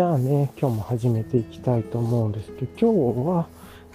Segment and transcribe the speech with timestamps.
[0.00, 3.46] じゃあね、今日も始めていきたいと思うんですけど、今日は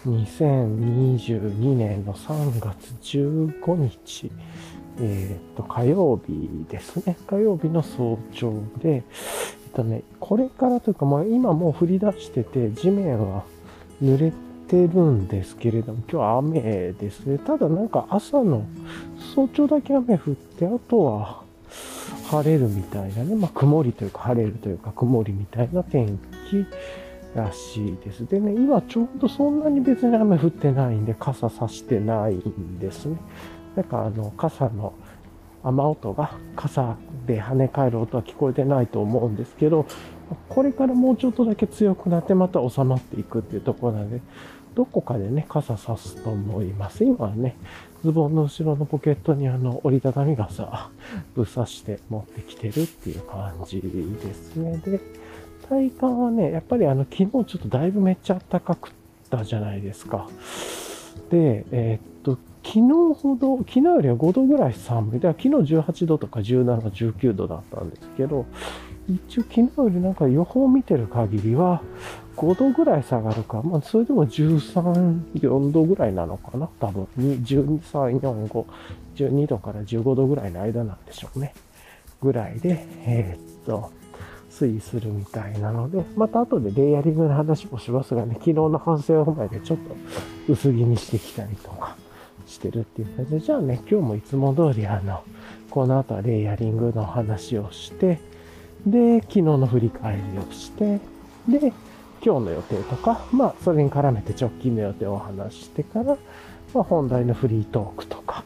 [0.05, 4.31] 2022年の3月15日、
[5.01, 7.17] えっ、と、火曜日ですね。
[7.25, 8.53] 火曜日の早朝
[8.83, 9.03] で、えっ
[9.73, 13.43] とね、これからというか、まあ今もう降り出してて、地面は
[13.99, 14.31] 濡れ
[14.67, 17.39] てるんですけれども、今日は雨ですね。
[17.39, 18.67] ただなんか朝の
[19.33, 21.44] 早朝だけ雨降って、あとは
[22.29, 26.65] 晴れるみたいなね、まあ曇りというか晴れるというか曇りみたいな天気
[27.35, 28.25] らしいです。
[28.25, 33.17] でね、今ちょうどそんなに別に雨降ってないんで、傘さしてないんですね。
[33.75, 34.93] なんかあの、傘の
[35.63, 39.85] 雨音が傘で跳ね返る音は聞こえてないと思うんですけど、
[40.49, 44.21] これからもうちょっとだけ強くなってまた収まっていくっていうところなので、
[44.75, 47.03] どこかでね、傘さすと思います。
[47.03, 47.55] 今はね、
[48.05, 50.89] ズボンの後ろのポケットにあの折りたたみ傘
[51.35, 54.77] ぶっ刺して持ってきてるっていう感じですね。
[54.77, 55.01] で、
[55.67, 58.91] 体感はね、やっぱりあの昨日ちょっとだいぶめっちゃ暖かくっ
[59.29, 60.29] たじゃないですか。
[61.31, 62.81] で、えー、っと、昨日
[63.19, 65.19] ほど、昨日よりは5度ぐらい寒い。
[65.19, 68.45] で、昨日18度とか17、19度だったんですけど、
[69.07, 71.81] 一応昨日よりなんか予報を見てる限りは、
[72.35, 76.67] 5度ぐらい下がるか、まあ、それでも13、4度ぐらいなのかな。
[76.79, 78.65] 多分、12、3、4、5、
[79.15, 81.53] 12度から15度ぐらいの間なんでしょうね。
[82.21, 83.91] ぐらいで、えー、っと、
[84.49, 89.95] 推移するみたいなので、また後でレイヤリングの話もしますがね、昨日の反省を踏まえてちょっと
[90.47, 91.97] 薄着にしてきたりとか
[92.47, 95.23] してるっていう感じで、じゃあね、今日もいつも通りあの、
[95.69, 98.19] この後はレイヤリングの話をして、
[98.85, 100.99] で、昨日の振り返りをして、
[101.49, 101.73] で、
[102.25, 106.17] 今日の予定とか、まあ、それに絡めて直近の予定を話してから、
[106.73, 108.43] まあ、本題のフリートークとか、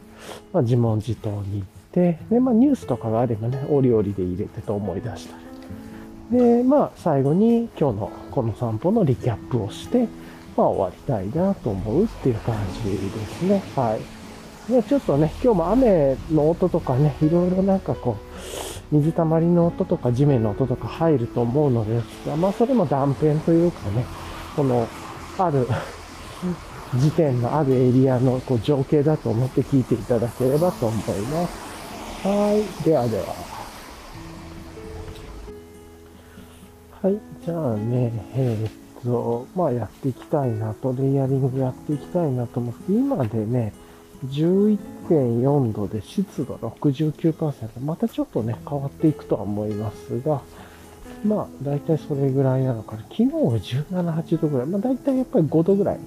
[0.52, 5.36] まあ、自問自答に行って、で、まあ、ニュースとかがあればね、折々で入れてと思い出した
[6.30, 10.06] りで、まあ、最後に今日のこの散歩のリキャップをして、
[10.56, 13.62] まあ、終わりたいなと思うっていう感じですね。
[13.74, 13.98] は
[14.68, 14.72] い。
[14.72, 24.04] で、ちょっとね、今日も雨の音とかね、いろいろなんかこう、水たまりの音とか地面の音とか入ると思うのですが、まあ、それも断片というかね、
[24.56, 24.88] この、
[25.38, 25.66] ある
[26.98, 31.70] 時点のあるエリアのこう情景だと思って聞いていただければと思います。
[32.26, 32.84] はい。
[32.84, 33.24] ではでは。
[37.02, 37.18] はい。
[37.44, 43.72] じゃあね、えー、っと、まあやっていきたいなと、レイヤリングやっていきたいなと思って、今でね、
[44.26, 47.80] 11.4度で湿度69%。
[47.84, 50.42] またちょっとね、変わっていくとは思いますが、
[51.24, 53.02] まあ、だいたいそれぐらいなのかな。
[53.02, 54.66] 昨日は17、8度ぐらい。
[54.66, 55.98] まあ、だいたいやっぱり5度ぐらい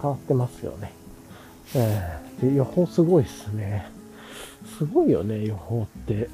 [0.00, 0.92] 変わってますよね。
[1.74, 3.90] えー、で、予報すごいっすね。
[4.78, 6.28] すごいよね、予報って。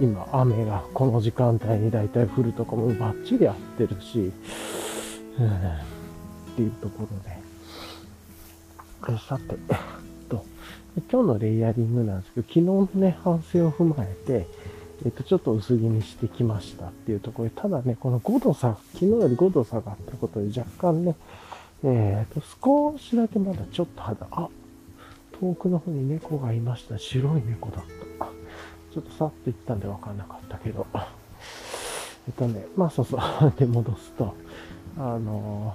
[0.00, 4.32] 今雨がこの時間帯に大体降るとかもバッチリ合ってるし、
[5.38, 5.50] うん、っ
[6.56, 7.40] ていうところで。
[9.18, 9.56] さて、
[11.10, 14.46] 今日のレイヤリングなんですけど、昨日のね、反省を踏まえて、
[15.04, 21.14] えっと、ちょっと薄着にしてきましたっていうところで、ただね、この5度差、昨日より5度下がったことで若干ね、
[21.84, 24.48] えっ、と、少しだけまだちょっと肌、あ、
[25.40, 26.98] 遠くの方に猫がいました。
[26.98, 27.84] 白い猫だっ
[28.18, 28.26] た。
[28.92, 30.86] ちょっとさっと言ったんでわかんなかったけど。
[32.26, 33.20] えっとね、まあそうそう。
[33.56, 34.34] で、戻すと、
[34.98, 35.74] あの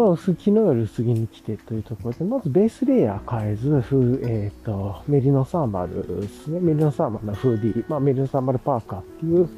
[0.00, 3.68] まあ、薄昨日より薄着に来てというところで、まずベースレイヤー変えず、
[4.24, 6.58] えっ、ー、と、メリノサーマルですね。
[6.58, 9.48] メリノサーマルのフーディー、まあ、メリノサーマルパーカーっていう、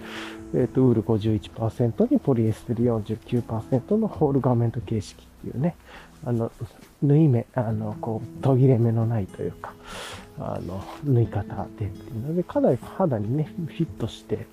[0.54, 5.76] えっ、ー、と、ウール51%にポリエステル49%のホール画面と形式っていうね、
[6.24, 6.50] あの、
[7.04, 9.74] 縫い目、あの、こう、途切れ目のないというか、
[10.40, 14.46] あの、縫い方でっていうので、かなり肌にね、フィットして、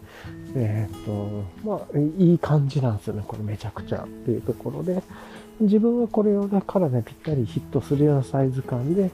[0.56, 5.02] えっ、ー、と、まあ、いい感じなんですよね、これめちゃくちゃっていうところで、
[5.60, 9.12] 自分はこれをね、体にぴったりヒットするようなサイズ感で、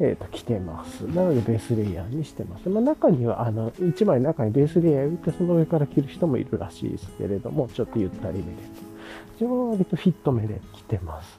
[0.00, 1.02] えっ、ー、と、着てます。
[1.02, 2.68] なので、ベースレイヤーにしてます。
[2.68, 8.50] まあ、中には、あの、一枚中にベースレイヤーを入れて、その上から着る人もいるらしいですけれども、ちょっとゆったりめで。
[9.34, 11.38] 自分は割とフィット目で着てます。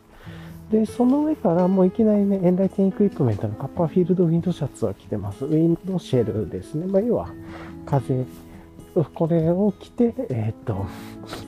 [0.72, 5.46] で、その上からもういきなりね、エンライティンエクイプメントのカッパーフィールドウィンドシャツを着てます。
[5.46, 6.86] ウィンドシェルですね。
[6.88, 7.30] まあ、要は、
[7.86, 8.26] 風、
[9.14, 10.86] これを着て、えっ、ー、と、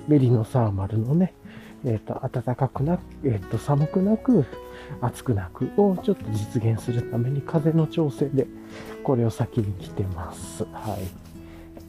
[0.07, 1.33] メリノサーマルのね、
[1.85, 4.45] えっ、ー、と、暖かくなく、えっ、ー、と、寒くなく、
[5.01, 8.47] 暑くなくをちょっと実現するために風の調整で、
[9.03, 10.65] これを先に着てます。
[10.73, 11.29] はい。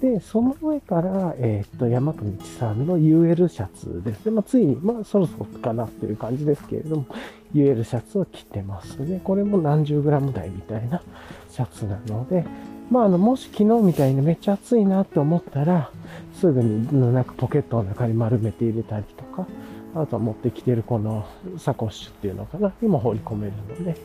[0.01, 4.33] で、その上から、えっ、ー、と、山と道さんの UL シャツですね。
[4.33, 7.07] まあ、ついに、まあ、そろそろかなっていう感じですけれども、
[7.55, 9.21] UL シャツを着てますね。
[9.23, 11.03] これも何十グラム台みたいな
[11.51, 12.47] シャツなので、
[12.91, 15.91] まあ、あの、もし昨日みたいにめっちゃ暑いなって思ったら、
[16.35, 19.47] すぐになんかポケットの中に丸めて入れたりとか、
[19.95, 21.27] あとは持ってきてるこの
[21.59, 23.97] サコッシュっていうのかな、にも放り込めるので、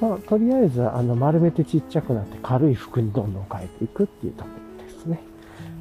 [0.00, 5.20] まあ、とりあえず、あの、丸めてちっちゃくなって軽い服にどんどん変えていくっていうところですね。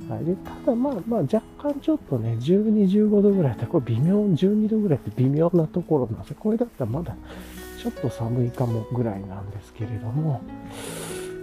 [0.10, 0.26] はい。
[0.26, 7.16] で、ただまあまあ若干ちょっとね、12、15度ぐらいって、これ微妙、12度ぐらいって微妙なところなんです、これだったらまだ
[7.82, 10.42] ちょっと寒いかもぐらいなんですけれども、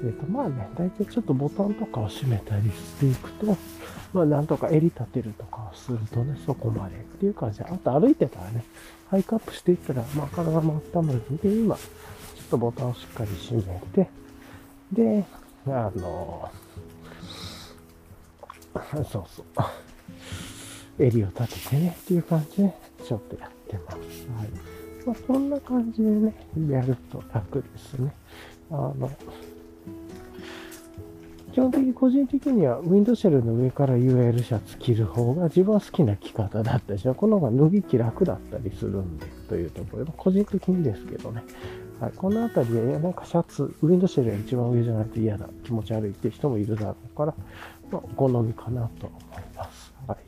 [0.04, 3.56] えっ、とまあね、大体ちょっとボタンとかを閉めたりしていくと、
[4.12, 8.64] まあなんとか襟立てるとかをするとね、そこまでっていう感じで、あと歩いてたらね、
[9.10, 14.10] ハイクアップしていったら、まあ体も温まるんで、今、ちょっとボタンをしっかり閉めて、
[14.92, 15.24] で、
[15.66, 16.50] あの、
[19.10, 19.44] そうそう。
[20.98, 22.74] 襟を立ててねっていう感じで、
[23.06, 23.96] ちょっとやってます。
[23.96, 24.48] はい。
[25.06, 26.34] まあ、そんな感じでね、
[26.70, 28.12] やると楽ですね。
[28.70, 29.10] あの、
[31.58, 41.42] 基本的に個人的にはウィンドシェルの上から UL シャツ着る方が自分は好きな着方だったし、この方が脱ぎ着楽だったりするんで、というところで、個人的にですけどね。
[42.00, 47.34] はい、この辺りで、なんかシャツ、ウィンドシェルが一番上じゃないと嫌だ、気持ち悪いって人もいるだろうから、
[47.90, 49.92] まあ、お好みかなと思います。
[50.06, 50.18] はい。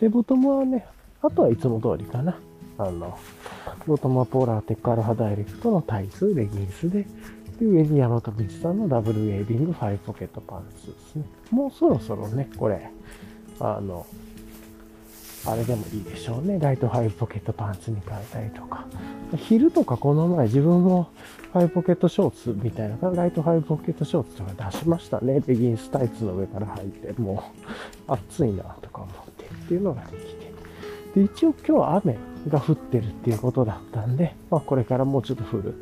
[0.00, 0.86] で、ボトムはね、
[1.22, 2.38] あとはいつも通りかな。
[2.78, 3.18] あの、
[3.88, 7.04] ボトムはポーラーテックアルファダイレクトのタイツ、レギンスで、
[7.58, 11.24] で、上に山と道さんのダブルウェービングファイブポケットパンツですね。
[11.50, 12.90] もうそろそろね、これ、
[13.60, 14.06] あの、
[15.44, 16.58] あれでもいいでしょうね。
[16.60, 18.86] ライトファイブポケットパンツに変えたりとか。
[19.36, 21.08] 昼とかこの前自分も
[21.52, 25.42] ファイブポケットショーツみたいな、ライトファイブポケットショーツとか出しましたね。
[25.46, 27.42] レギンスタイツの上から履いて、も
[28.08, 30.52] う暑いなとか思ってっていうのができて。
[31.16, 32.16] で、一応今日は雨
[32.48, 35.74] が降ってるっていうことだったんで、まあこれからもうちょっと降る。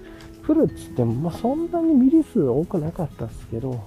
[0.46, 3.80] 降るっつっても、まあそんなにミリ数多くなかったですけど、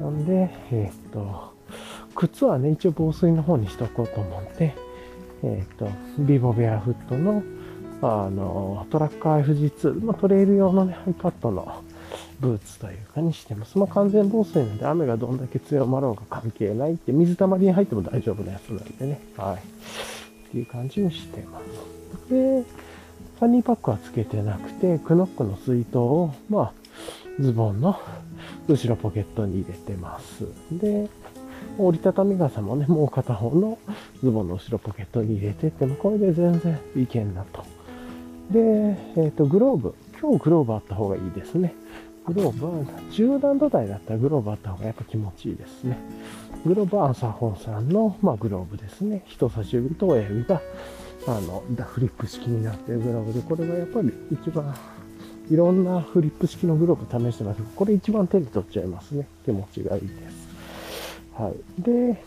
[0.00, 1.54] なんで、えー、っと、
[2.14, 4.74] 靴はね、一応防水の方にしとこうと思って、
[5.42, 5.88] えっ、と、
[6.18, 7.42] ビボベアフットの、
[8.02, 11.82] あの、トラック FG2、まあ、トレイル用のね、ハイカットの
[12.40, 13.78] ブーツというかにしてます。
[13.78, 19.20] まあ、完全防水なんで雨がどんだけ強まろうが関係ないって、水たまりに入っても大丈夫なやつなんでね。
[19.36, 19.56] はい。
[19.56, 22.30] っていう感じにしてます。
[22.32, 22.62] で、
[23.44, 26.72] ファニーパックはつけてなくて、クノックの水筒を、まあ、
[27.38, 28.00] ズボンの
[28.68, 30.46] 後ろポケットに入れてます。
[30.72, 31.10] で、
[31.76, 33.78] 折りたたみ傘もね、もう片方の
[34.22, 37.66] ズボンの後ろポケットに入れてっても、これで全然いけんなと。
[38.50, 39.94] で、えっ、ー、と、グローブ。
[40.18, 41.74] 今日グローブあった方がいいですね。
[42.26, 42.72] グローブは、
[43.10, 45.98] 10段土台だったらグローブあった方がやっぱ気持ちいいですね。
[46.64, 49.22] グローブはアンサーホンさんの、まあ、グローブですね。
[49.26, 50.62] 人差し指と親指が、
[51.26, 54.74] あの、フリップ式になってるグローブで、これがやっぱり一番、
[55.50, 59.26] いろんなフリップ式のグローブ試してます、これ一番手に取っちゃいますね。
[59.44, 60.48] 気持ちがいいです。
[61.34, 61.82] はい。
[61.82, 62.22] で、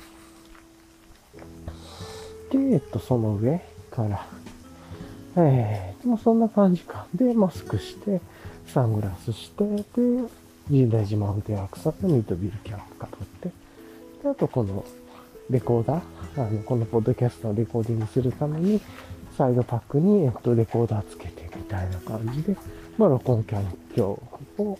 [2.51, 3.61] で、えっと、その上
[3.91, 4.25] から、
[5.35, 7.05] えー、まあ、そんな感じか。
[7.13, 8.21] で、マスクして、
[8.67, 9.83] サングラスして、で、
[10.67, 13.49] 神代寺マウンテンアクサとミートビルキャップかぶって、
[14.23, 14.83] で、あとこの
[15.49, 18.81] レコーダー、あの、このポッドキャストをレコーディングするために、
[19.37, 22.55] サイドパックに、えっと、レコーダーつけてみたいな感じで、
[22.97, 23.63] まあ、録音環
[23.95, 24.21] 境
[24.57, 24.79] を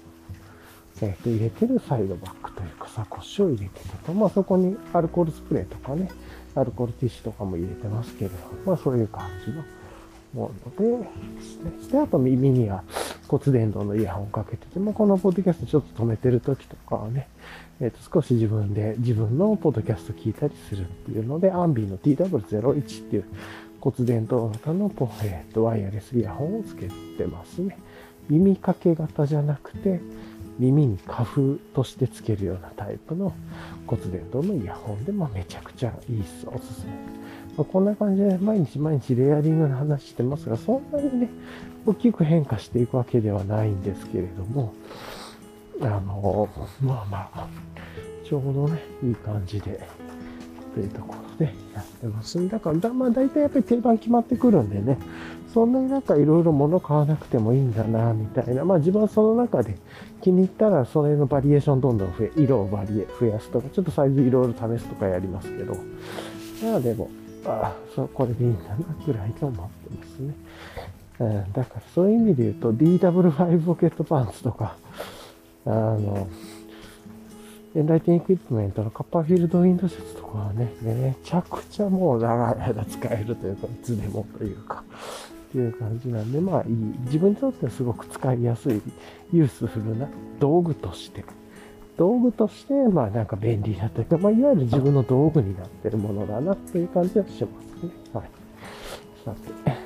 [1.01, 4.13] えっ、と、入れてるサイドバックというかサコッシュを入れてたと。
[4.13, 6.09] まあそこにアルコールスプレーとかね、
[6.55, 9.63] アルコールティッシュとかも入れてますけれど、まあそういう感じの
[10.33, 11.99] ものでで。
[11.99, 12.83] あと耳には
[13.27, 17.27] 骨伝導のイヤホンをかけてて、まあこのポッドキャストちょっと止めてる時とかはね、
[17.79, 23.25] えっ、と少し自分で自分のポッドキャスト聞いたりするっていうので、アンビーの TW01 っていう
[23.79, 27.77] 骨伝導型のポ、えっ、とワイヤレスイヤホンをつけてますね。
[28.29, 30.01] 耳掛け型じゃなくて、
[30.59, 33.33] 耳に花粉としてつけるようなタイプの
[33.85, 36.47] 骨伝導のイヤホンでもめちゃくちゃいいっす。
[36.47, 36.93] おすすめ。
[37.57, 41.29] まあ、こんな感じで毎日毎日レイヤリングの話してますが、そんなにね、
[41.85, 44.73] 大きく変化していくわけではないんですけれども、
[45.81, 46.47] あの、
[46.81, 47.47] まあまあ、
[48.23, 49.79] ちょうどね、いい感じで、
[50.75, 52.47] というところでやってます。
[52.47, 54.99] だから、まあ大体やっぱり定番決まってくるんでね、
[55.51, 58.65] そんなになんかいろいろ物買わなくてもいいんだな、みたいな。
[58.65, 59.75] まあ自分はその中で
[60.21, 65.75] 気に入ったらそれのバリエーションどんどん増え、色をバリエ、増やすとか、ちょっとサイズいろいろ試すとかやりますけど。
[66.63, 67.09] まあでも、
[67.47, 70.33] あ、そ、これでいいんだな、ぐらいと思ってますね。
[71.19, 74.75] うん、だからそういう意味で言うと DW5 ポケットパンツとか、
[75.65, 76.27] あの、
[77.75, 84.83] エンライティンエクイプメントのカッパーフィールドウィンドシャツとかはね、めちゃくちゃもう長い間使えるというか、いつでもというか、
[85.49, 86.75] っていう感じなんで、まあいい。
[87.05, 88.81] 自分にとってはすごく使いやすい、
[89.31, 90.07] ユースフルな
[90.39, 91.23] 道具として、
[91.97, 97.91] 道具として、まあなんか便利だというか、まあいわゆる自分の道具になってるものだなという感じはしますね。
[98.13, 98.29] はい。
[99.25, 99.77] さて。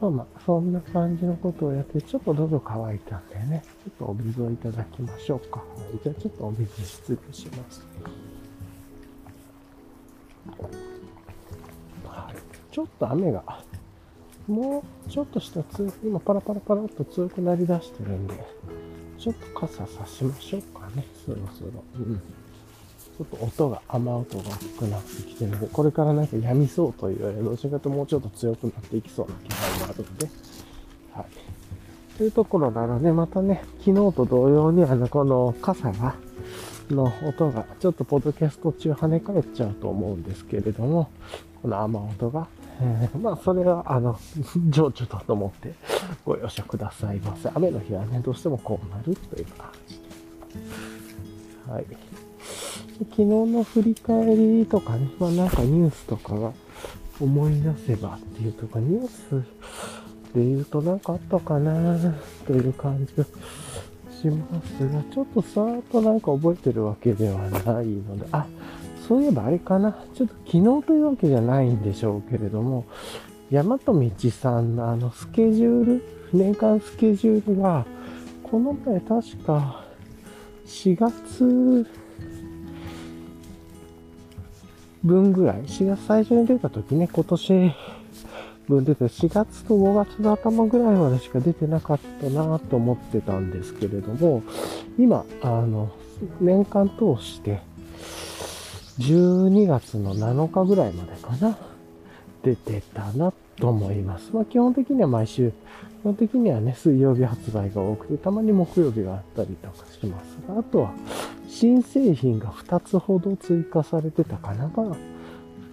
[0.00, 5.62] まあまあ、そんな感じのことをやって、ちょっと喉乾いたんでね、ちょっとお水をいただきましょうか。
[6.02, 7.86] じゃあちょっとお水失礼します。
[12.06, 12.34] はい、
[12.72, 13.42] ちょっと雨が、
[14.46, 18.34] もうちょっとした強く、今パラパラパラっと強くなりだしてるんで、
[19.18, 21.82] ちょっと傘さしましょうかね、そろそろ。
[21.96, 22.20] うん
[23.16, 30.28] ちょっと音が、雨音が大きくなってきてるので、これからなんか止みそうというより、どちらかともうちょっと強くなっていきそうな気配があるので、
[31.14, 32.16] はい。
[32.18, 36.16] というところなので、またね、昨日と同様に、あの、この傘が、
[36.90, 41.08] の音が、ちょっとポッドキャスト中跳ね返っちゃうと思うんですけれども、
[41.62, 42.48] この雨音が、
[42.80, 44.18] えー、まあ、それは、あの、
[44.70, 45.74] 情緒だと思って
[46.24, 47.48] ご容赦くださいませ。
[47.54, 50.00] 雨の日はね、どうしてもこうなるという感じ。
[51.70, 51.86] はい。
[52.98, 56.52] 昨日の振り返りとかね、まあなんかニュースとかが
[57.20, 59.44] 思い出せばっていうとか、ニュース
[60.34, 61.96] で言うとなんかあったかな
[62.46, 63.24] という感じが
[64.10, 68.46] しますが、ちょっとさーっとなんか覚えてるわけではないので、あ、
[69.08, 69.92] そういえばあれかな。
[70.14, 72.84] ちょっと昨日というわけじゃないんでしょうけれども、
[73.50, 77.86] 大和道さんのあのスケジュール、年間スケジュールが、
[78.42, 79.84] この前確か
[80.66, 81.86] 4月
[85.04, 87.72] 分ぐらい、4月最初に出た時ね、今年
[88.68, 94.42] 分出て、4月と5月の頭ぐらいまでしか出てなかったなと思ってたんですけれども、
[94.98, 95.90] 今、あの、
[96.40, 97.60] 年間通して、
[98.98, 101.58] 12月の7日ぐらいまでかな、
[102.42, 104.30] 出てたなと思います。
[104.32, 105.54] まあ基本的には毎週、基
[106.04, 110.92] 本的にはね、水曜日発売が多くて、たまに木曜日があったりとかしますが、あとは、
[111.48, 114.70] 新製品が2つほど追加されてたかな。
[114.74, 114.96] まあ、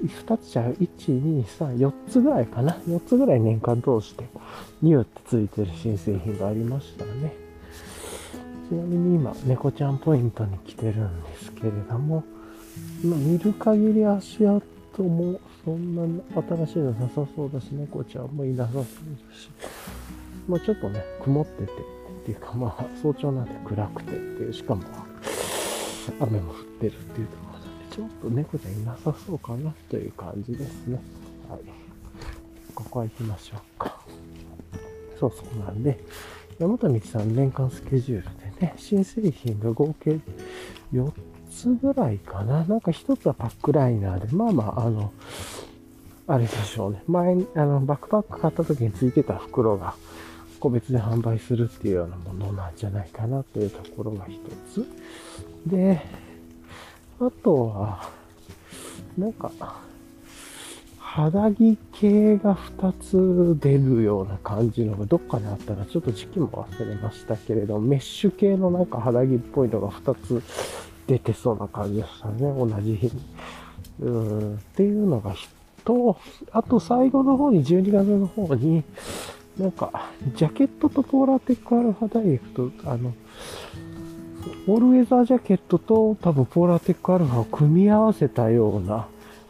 [0.03, 2.73] 2つじゃ、1、2、3、4つぐらいかな。
[2.87, 4.25] 4つぐらい年間通して、
[4.81, 7.33] ニューってついてる新製品がありましたね。
[8.69, 12.23] ちなみに今、猫ちゃんポイントに来てるんですけれども、
[13.03, 16.23] ま、見る限り足跡もそんな
[16.65, 18.87] 新しいのなさそうだし、猫ちゃんもいなさそうだ
[19.35, 19.49] し、
[20.47, 24.83] まあちょっとね、曇ってて、っていうかまあ早朝なんで暗くてっていう、しかも
[26.19, 30.99] 雨も降ってるっていうところなんで、ちょっと猫ちゃんいなさそうかなという感じですね。
[31.49, 31.59] はい。
[32.73, 34.01] ここは行きましょうか。
[35.19, 35.99] そうそうなんで、
[36.57, 40.19] 山田道さん年間スケジュールでね、新製品が合計
[40.91, 41.11] 4
[41.51, 42.63] つぐらいかな。
[42.63, 45.11] なんか1つはパックライナーで、まあまあ、あの、
[46.27, 47.03] あれでしょうね。
[47.07, 49.93] 前に、あの、バックパック買った時についてた袋が、
[50.59, 54.39] 個別で販売するっていうようなものなんじゃないかなというところが一
[54.73, 54.85] つ。
[55.67, 56.01] で、
[57.19, 58.09] あとは、
[59.17, 59.51] なんか、
[60.97, 70.41] 肌着系が2つ出るような感じのがどっかにあったらちょっと時期も忘れましたけれど、メッシュ系のなんか肌着っぽいのが2つ
[71.11, 73.11] 出てそうな感じでしたね、同じ日に。
[73.99, 75.35] うんっていうのが
[75.83, 76.17] と、
[76.51, 78.83] あと最後の方に、12月の方に、
[79.57, 83.13] なんか、ジャケットとポーラーテックアルファダイレクト、あの、
[84.67, 89.07] オールウェザージャケットと多分ポーラーテックアルファを組み合わせたような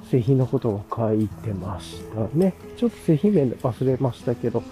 [0.09, 2.53] 製品のことが書いてましたね。
[2.77, 4.63] ちょっと製品名で忘れましたけど、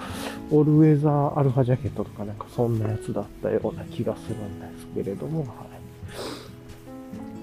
[0.52, 5.69] オールウェザーアルファジャケットとかなんかそんなやつだったような気がするんですけれども、はい。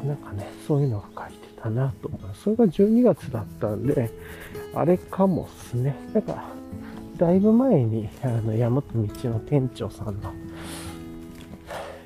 [0.06, 2.42] なんかね、そういうのが書いてたなと思います。
[2.42, 4.10] それが12月だったんで、
[4.74, 5.96] あれかもっすね。
[6.12, 6.44] なんか、
[7.16, 10.32] だいぶ前に、あの、山本道の店長さんの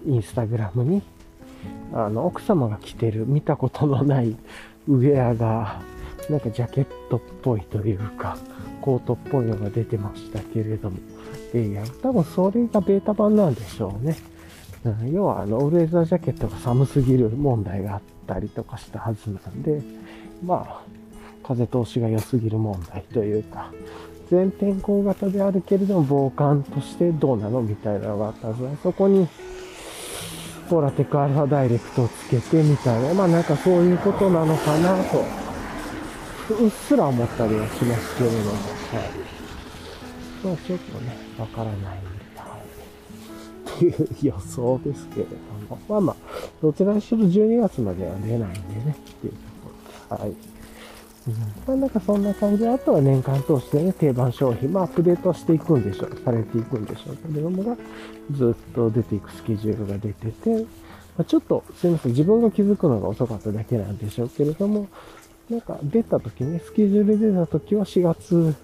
[0.06, 1.02] インスタグラムに、
[1.92, 4.36] あの、奥様が着てる見たことのない
[4.88, 5.82] ウェアが、
[6.28, 8.38] なんかジャケットっぽいというか、
[8.80, 10.98] コートっぽいのが出てましたけれども。
[11.52, 14.16] で、いや、多分それがベータ版なんでしょうね。
[15.12, 19.82] 要は、あの、オールエザージャケットが寒すぎる問題があったりとかしたはずなんで、
[20.42, 20.82] まあ、
[21.42, 23.70] 風通しが良すぎる問題というか、
[24.30, 29.28] 全天候型であるけれども、防寒としてどうなのみたいなのがあったはずそこに、
[30.70, 35.24] ポラテクアルファダイレクトをつけてみたいな、まあなんかそういうことなのかなと、
[36.54, 38.60] うっすら思ったりはしますけれども、はい。
[40.44, 41.99] まあちょっとね、わからない、
[43.80, 43.88] い。
[43.88, 46.16] う予想ですけれども、まあまあ、
[46.62, 50.30] どちらにしろ12月までは出ないんでね、っていうところ、はい。
[50.30, 51.34] うん、
[51.66, 57.76] まあなんかそんな感じで、あとは年間通してね、定番商品、まあアップデートしていくんでしょう、されていくんでしょうけれどもが、
[58.32, 60.50] ずっと出ていくスケジュールが出てて、
[61.16, 64.88] まあ、ちょっと、すいません、自分が気づくのが遅かっただけなんでしょうけれども、
[65.50, 68.54] なんか出た時ね、スケジュール出た時は4月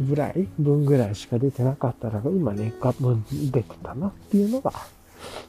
[0.00, 4.72] ぐらい分ぐらいしか出てなかったら、今年間分出てたなっていうのが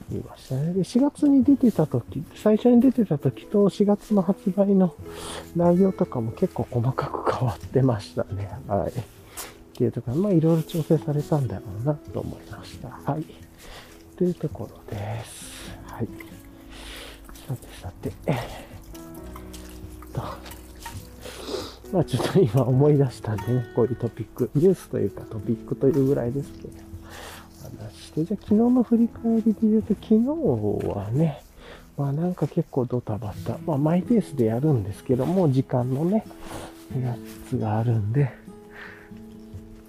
[0.09, 0.73] 言いましたね。
[0.73, 4.93] で、4月に出てた時、最初に出てた時と4月の発売の
[5.55, 8.49] 内容とかも結構細かく変わってましたね。
[8.67, 8.91] はい。
[8.91, 8.93] っ
[9.73, 12.89] ていうところ、まあいろいろ調整されたんだろうなと思いました。
[13.11, 13.25] はい。
[14.17, 15.71] というところです。
[15.85, 16.07] はい。
[17.47, 18.35] さてさて、えっ
[20.13, 20.21] と、
[21.91, 26.73] まあちょっと今思い出したんでね、こういうトピック、ニュースというかトピックというぐらいですけど、
[27.83, 30.25] 話して、じゃあ昨日の振り返りで言うと、昨日
[30.87, 31.43] はね、
[31.97, 36.25] まあなんか結構ドタバタ、まあマイペースでやるんですけども、時間のね、
[37.01, 37.15] や
[37.49, 38.31] つがあるんで、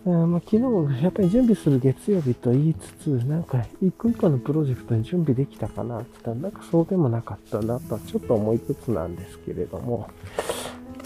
[0.04, 10.09] ま、昨日、やっぱり準備する月曜日と言いつつ、なんか、一個一個のプロジェクトに準備できたかなって言ったら、なんかそうでもなかったなとはちょっと思いつつなんですけれども、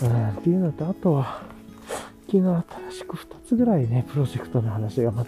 [0.02, 1.42] うん、っていうのと、あとは、
[2.26, 2.42] 昨日
[2.90, 5.24] 新しく2つぐらいね、プロジェクトの話がま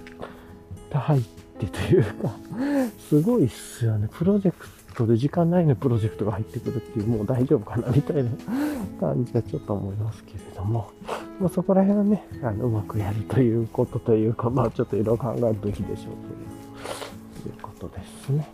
[0.91, 1.23] た入っ
[1.59, 2.37] てというか、
[3.09, 4.09] すごいっすよね。
[4.13, 8.31] プロジェクトで時間ないのプロジェクトが入ってくるっていう、もう大丈夫かなみたいな
[9.01, 10.91] 感じはちょっと思いますけれども、
[11.41, 18.49] まあ、そこら辺はね、あのうまくやるということというか、まあちょっといろいろ考えるべきでしょうということですね。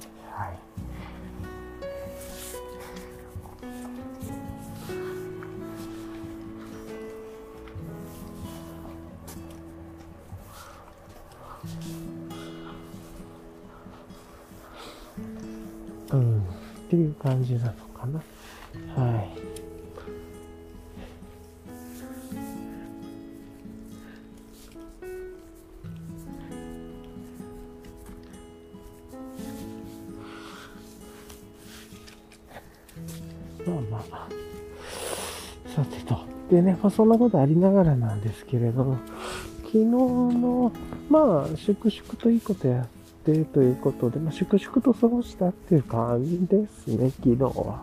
[16.12, 16.42] うん、っ
[16.90, 18.22] ていう感じなのかな。
[19.02, 19.54] はい。
[33.66, 34.28] まあまあ。
[35.74, 36.18] さてと。
[36.50, 38.96] でね、まあ、そんなことありながらなんですけれど、
[39.64, 40.70] 昨日の、
[41.10, 42.86] まあ、粛々といいことやっ
[43.24, 47.82] てということで、まあ、粛々と過ごしたっていう感じですね、昨日は。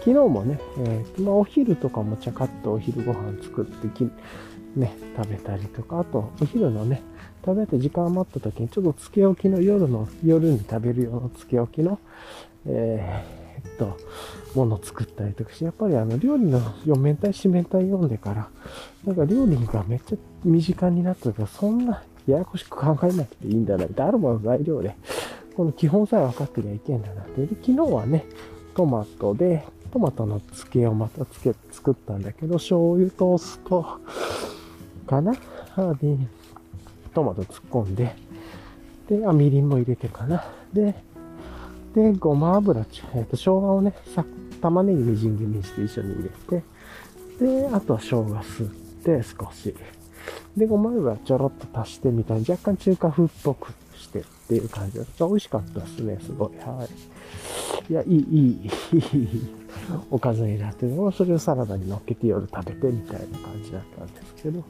[0.00, 4.10] 昨日もね、えー、まあ、お昼とかもちゃかっとお昼ご飯作ってき、
[4.76, 7.02] ね、食べたりとか、あと、お昼のね、
[7.44, 11.98] 食べて時間余った時に、ちょっとつけ置きの夜の、夜に食べるようなつけ置きの、
[12.66, 13.96] えー、っと、
[14.54, 18.48] もの作ったりとかして、やっぱりあの、料理の4面体、四面体読んでから、
[19.06, 24.96] なんか料理がめっちゃ身近になったけど、そんなややこしく考えなくていいんだなって、あるもの材料で、
[25.56, 27.46] この基本さえ分かってりゃいけんだなって。
[27.46, 28.24] で、昨日はね、
[28.74, 33.86] トマトで、トマトの漬けをまたつけ、作ったんだけど、醤油とお酢と、
[35.06, 35.32] かな？
[35.32, 35.38] で、
[37.14, 38.16] トマト突っ込んで、
[39.08, 40.44] で、あ、みりんも入れてかな？
[40.72, 40.94] で、
[41.94, 42.84] で、ごま油、
[43.14, 44.24] えっと、生姜をね、さ、
[44.60, 46.64] 玉ねぎみじん切りにして一緒に入れて、
[47.38, 48.72] で、あとは生姜吸っ
[49.04, 49.74] て少し。
[50.56, 56.58] で、ごま油ちょろっと足してみたいに若干中華風っぽくしてっていう感じで、美味しかったですね、すごい。
[56.58, 56.86] は
[57.88, 57.92] い。
[57.92, 58.70] いや、いい、いい、
[59.16, 59.64] いい
[60.10, 64.64] おかずになってるのそれをサラダに乗っけて夜食べてみたいな感じだったんですけど。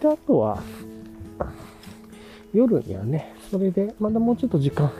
[0.00, 0.62] で、あとは、
[2.52, 4.90] 夜にはね、それで、まだもうちょっと時間、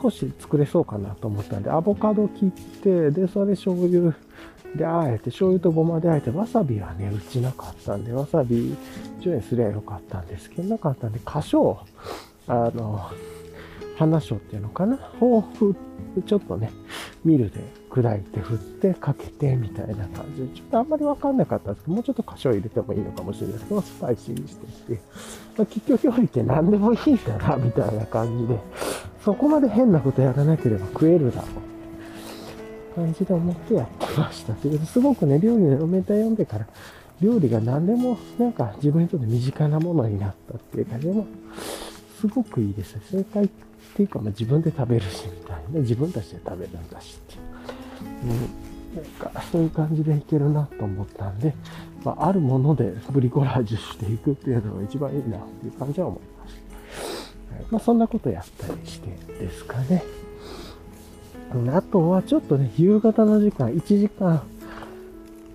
[0.00, 2.50] 少し作れそうかなと思ったんで、アボカド切っ
[2.82, 4.14] て、で、それ醤油
[4.76, 8.76] で、あえて、醤油とごまであえて、わさびはね、うちなかったんで、わさび
[9.20, 11.76] 10円すりゃよかったんですけど、なかったんで、花椒、
[12.48, 13.10] あの、
[13.96, 15.74] 花椒っていうのかなをふ
[16.26, 16.70] ちょっとね、
[17.24, 17.60] ミルで
[17.90, 25.02] 砕いて振ってかけてみたいな感じで、ちょっとあんまりわかんなかったんですけど、もうちょっと花椒入れてもいいのかもしれないですけど、スパイシーにしてって、
[25.56, 28.58] まあ、結局料理って何でもいいんだな、みたいな感じで、
[29.24, 31.73] そこまで変なことやらなければ食えるだろう
[32.94, 34.54] 感じで思ってやってました。
[34.54, 36.66] ということですごくね、料理のメータ読んでから、
[37.20, 41.26] 料理が何でもなんか自分にとって身近なものになったっていうか、でも、
[42.20, 43.48] すごくいいです正解っ
[43.96, 45.80] ていうか、まあ、自分で食べるし、みたいな。
[45.80, 47.40] 自分たちで食べるんだしっていう。
[48.22, 51.54] うん、なんか、そういう感じでいけるなと思ったんで、
[52.04, 56.64] まあ、あるものでブリコラージュしていくっていうのが一番いいなっていう感じは思いました。
[57.70, 60.23] まあ、そんなことやったりしてですかね。
[61.76, 64.42] あとはちょっとね、夕方の時間、1時間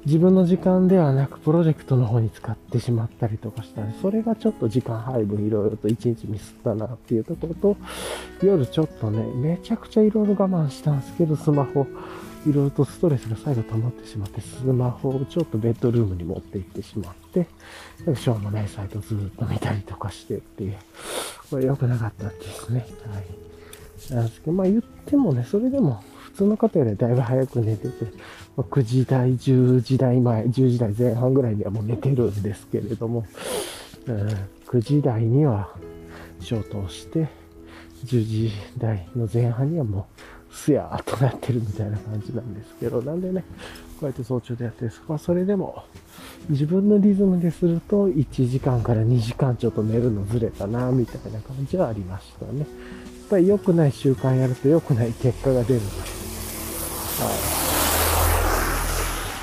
[0.06, 7.78] 自分の時間ではなくプロジェクトの方に使ってしまったりとかしたら、それがちょっと時間配分いろいろと一日ミスったなっていうところと、
[8.42, 11.86] 夜ちょっとね、めちゃくちゃいろいろ我慢したんですけど、スマホ、
[12.48, 17.48] いろいろとストレスが最後溜まってしまって、スマホをちょっとベッドルームに持って行ってしまって、
[18.16, 20.78] しょうもないサイトずっと見たりとかしてっていう、
[21.50, 22.88] これ良くなかったですね。
[23.12, 23.49] はい。
[24.12, 28.06] なんですけど、まあ言ってもね、それでも普通の方よりはだいぶ早く寝てて、
[28.58, 33.26] 9時台、10時台前、10時台前半ぐらいにはもう寝てるんですけれども、
[34.08, 34.28] うん、
[34.68, 35.74] 9時台には
[36.40, 37.28] 消灯して、
[38.06, 40.08] 10時台の前半にはも
[40.52, 43.44] うすやーっとなってるみたいな感じなんですけど、なんでね、
[44.00, 45.84] こうやって早朝でやってるまあ、それでも、
[46.50, 52.66] 自分のリズムですると、1時間から2時間ちょっと寝るのずれたな、みたいな感じはありましたね。
[53.30, 55.92] やっぱり良くない習慣やると良くない結果が出るんで。
[56.00, 56.10] はい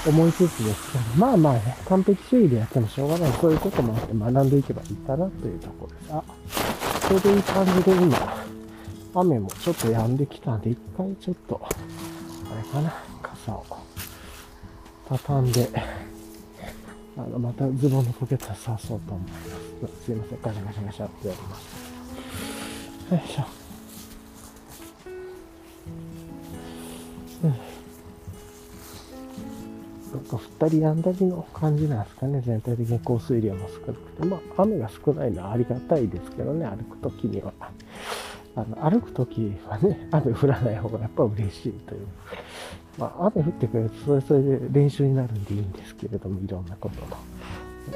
[0.08, 3.32] 思いつつですけど、まあまあね、完璧主義でやってもしょうがない。
[3.40, 6.12] そういうこともあって学んでいけばいいかなというところです。
[6.12, 6.22] あ、
[7.08, 8.44] ちょうどいい感じで今、
[9.14, 11.68] 雨もちょっと止んできたんで、一回ちょっと、あ
[12.56, 13.66] れかな、傘を
[15.08, 15.68] 畳んで、
[17.16, 19.30] あの、またズボンのポケットに刺そうと思い
[19.82, 20.04] ます。
[20.04, 23.12] すいません、ガシャガシャガシャってやります。
[23.12, 23.65] よいしょ。
[27.44, 27.54] うん
[30.16, 32.40] なんか降ったりやんだりの感じなんですかね。
[32.44, 34.24] 全体的に降水量も少なくて。
[34.24, 37.52] まあ、雨が少ないのはありがたいですけどね、歩くときには。
[38.54, 42.06] あの、歩くときはね、雨降らない方がやっぱ嬉しいという。
[42.98, 47.16] まあ、雨降ってくれると、それそれで練習になるんでいいんですけれども、いろんなことの。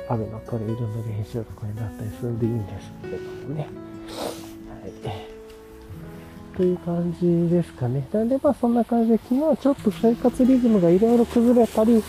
[0.09, 3.69] 雨のトレイルの練習とかになったりするんでいいんですけれどもね。
[5.05, 5.30] はい。
[6.57, 8.07] という感じですかね。
[8.13, 12.03] なんでまあそんな感じで、昨日はちょっと生活リズムがいろいろ崩れたり、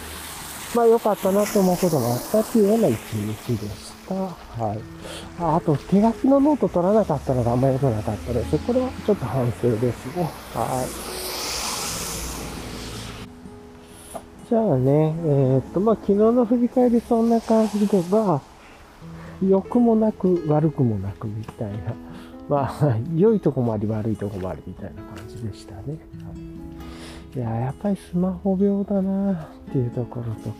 [0.76, 4.16] まあ良かったなと思うこともあったっていうような一日でした。
[4.16, 4.80] はい。
[5.40, 8.58] あと、手書きのノート取らなかったのがあんま良くなかったです。
[8.60, 10.30] これはちょっと反省ですね。
[10.54, 10.84] は
[11.18, 11.22] い。
[14.50, 18.42] じゃあね、えー、っと、まあ、昨日の振り返りそんな感じで、まあ、
[19.42, 21.78] 良くもなく悪くもなくみたいな
[22.50, 25.98] まあ、 良いとこもあり悪いとこもありみたいな感じでしたね。
[27.36, 29.38] いや、やっぱりスマホ病だなっ
[29.72, 30.52] ていうところと、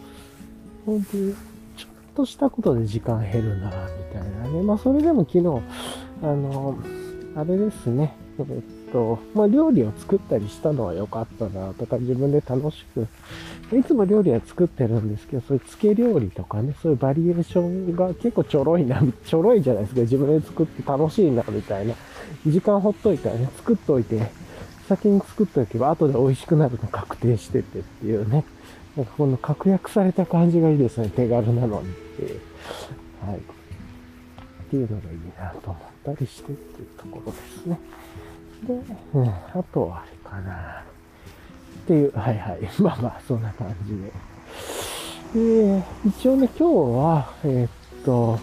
[0.86, 1.34] 本当に
[1.76, 3.72] ちょっとしたことで時間減るなみ
[4.14, 4.62] たいなね。
[4.64, 5.62] まあ、それでも昨日、
[6.24, 6.78] あの、
[7.36, 8.16] あれですね。
[8.40, 13.08] えっと、まあ、料理を作ったりしたのは良かったなとか、自分で楽しく
[13.78, 20.02] いつも料理は作ってるんですけど、そういう漬け料理とかね、そういうバリエーションが結構ちょろいな、ちょろいじゃないですか。
[20.02, 21.94] 自分で作って楽しいな、みたいな。
[22.46, 24.30] 時間ほっといたらね、作っといて、
[24.88, 28.44] 先に作っておけば後で美味しくなるの確定しててっていうね。
[28.98, 31.10] なんかこの確約された感じがいいですね。
[31.10, 32.24] 手軽なのにって。
[33.26, 33.38] はい。
[33.38, 33.40] っ
[34.70, 37.80] ていうのがいいなと思ったりしてっていうところですね。
[38.68, 38.74] で、
[39.14, 40.84] うん、あとはあれかな。
[41.84, 42.70] っていう、はいはい。
[42.82, 43.98] まあまあ、そんな感じ
[45.34, 45.76] で。
[45.76, 48.40] で、一応ね、今日は、えー、っと、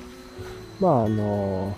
[0.81, 1.77] まああの、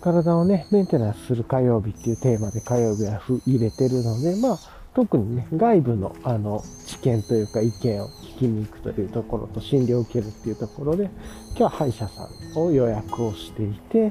[0.00, 4.58] 体をね、メンテナンスする火曜日っていうテーマで火曜日は入れてるので、まあ、
[4.94, 11.10] 特にね、外部の、あの、知見というか意見を聞きに行くというところと診療を受けるっていうところで、
[11.50, 14.10] 今日は歯医者さんを予約をしていて、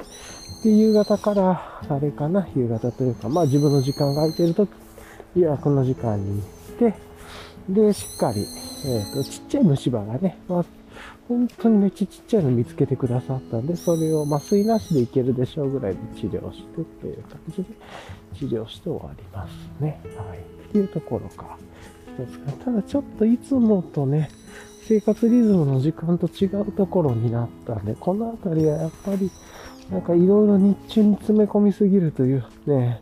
[0.63, 4.67] で、夕方から、あれかな、夕方というか、まあ自分の時間が空いてると
[5.35, 6.93] 予約の時間に行って、
[7.69, 8.45] で、しっかり、
[8.85, 10.65] えっ、ー、と、ちっちゃい虫歯がね、まあ、
[11.27, 17.65] 本当にめっちゃちっちゃいの見つけてくださったんで、それを麻酔なしでいけるでしょうぐらいで治療してっていう感じで
[18.35, 20.01] 治療して終わりますね。
[20.17, 20.39] はい。
[20.39, 21.57] っていうところか。
[22.17, 22.51] 一つか。
[22.65, 24.31] ただちょっといつもとね、
[24.87, 29.29] 生活リズムの時間と違うところになったんで、このあたりはやっぱり
[29.91, 33.01] なんかいろいろ日中に詰め込みすぎるというね、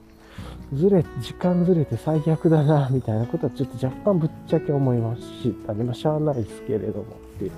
[0.74, 5.84] ずれ、時間ずれて最悪だな、みたいなことはちょっと若干ぶっちゃけ思いますしたね。
[5.84, 7.52] まあ、しゃあないですけれどもっていう。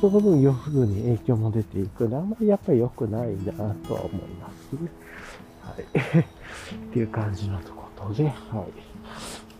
[0.00, 0.54] その分夜
[0.86, 3.52] に影響も出ていくので、あんまりやっぱり良くないな
[3.86, 4.90] とは思いますね。
[5.62, 5.82] はい。
[6.24, 8.34] っていう感じのところで、はい。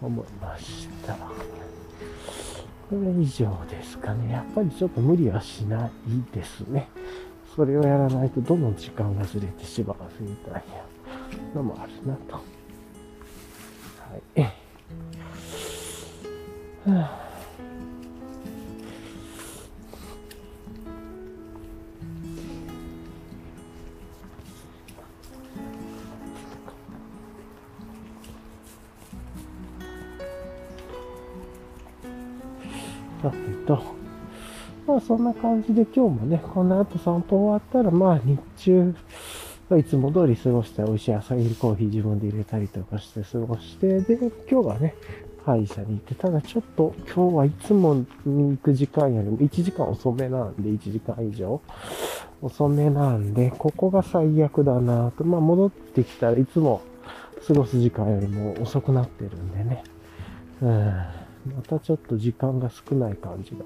[0.02, 1.14] 思いました。
[1.14, 4.32] これ以上ですかね。
[4.32, 5.90] やっぱりちょっと無理はしない
[6.34, 6.88] ですね。
[7.54, 10.64] それをやらないとどんどん時間がずれてしまうみたい
[11.54, 12.34] なのもあるなと。
[12.34, 12.42] は
[14.36, 14.42] い。
[14.42, 14.50] は
[16.86, 17.30] あ
[33.22, 33.36] さて
[33.66, 33.99] と、
[34.90, 38.92] まあそんな感じで今日もね、この後散歩終わったら、まあ日中、
[39.78, 44.16] いつも通り過ごした美味しい朝入りコーヒー自分で入れたりとかして過ごして、で、
[44.50, 44.96] 今日はね、
[45.44, 51.60] 歯医者に行って、ただちょっと今日はいつもに行く時間よりも1時間遅めなんで、1時間以上
[52.42, 55.22] 遅めなんで、ここが最悪だなと。
[55.22, 56.80] まあ戻ってきたらいつも
[57.46, 59.84] 過ごす時間よりも遅くなってるんでね。
[60.62, 61.20] うん。
[61.46, 63.64] またちょっと時間が少ない感じが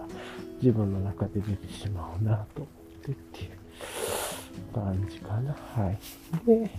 [0.62, 5.52] 自分の中で出てしまうなと思ってっていう感じかな。
[5.52, 5.98] はい。
[6.46, 6.70] で、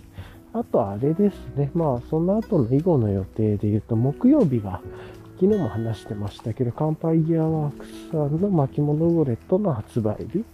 [0.54, 1.72] あとあれですね。
[1.74, 4.82] まあ、その後の囲碁の予定で言うと、木曜日が、
[5.40, 10.46] 昨日も話してましたけど、乾杯ギアワークスさんの巻物ウォレットの発売日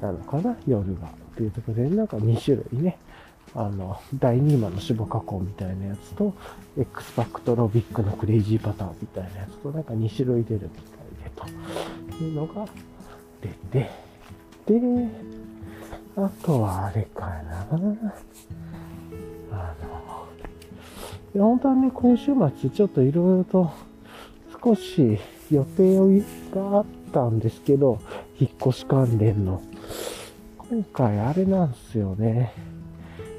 [0.00, 1.08] なのかな、夜が。
[1.36, 2.96] というところで、なんか2種類ね、
[3.54, 6.32] あの、第2話の脂肪加工みたいなやつと、
[6.78, 10.93] X パクトロビックのクレイジーパターンみたいなやつと、なんか2種類出るみ、
[11.36, 11.46] と
[12.22, 12.66] いうのが
[13.40, 13.90] 出て、
[14.66, 14.80] で、
[16.16, 17.66] あとはあれかな。
[17.70, 17.92] あの、
[21.34, 23.70] いや本当はね、今週末ちょっといろいろと
[24.64, 25.18] 少し
[25.50, 26.22] 予定
[26.54, 27.98] があったんですけど、
[28.38, 29.60] 引っ越し関連の。
[30.70, 32.52] 今回あれなんですよね。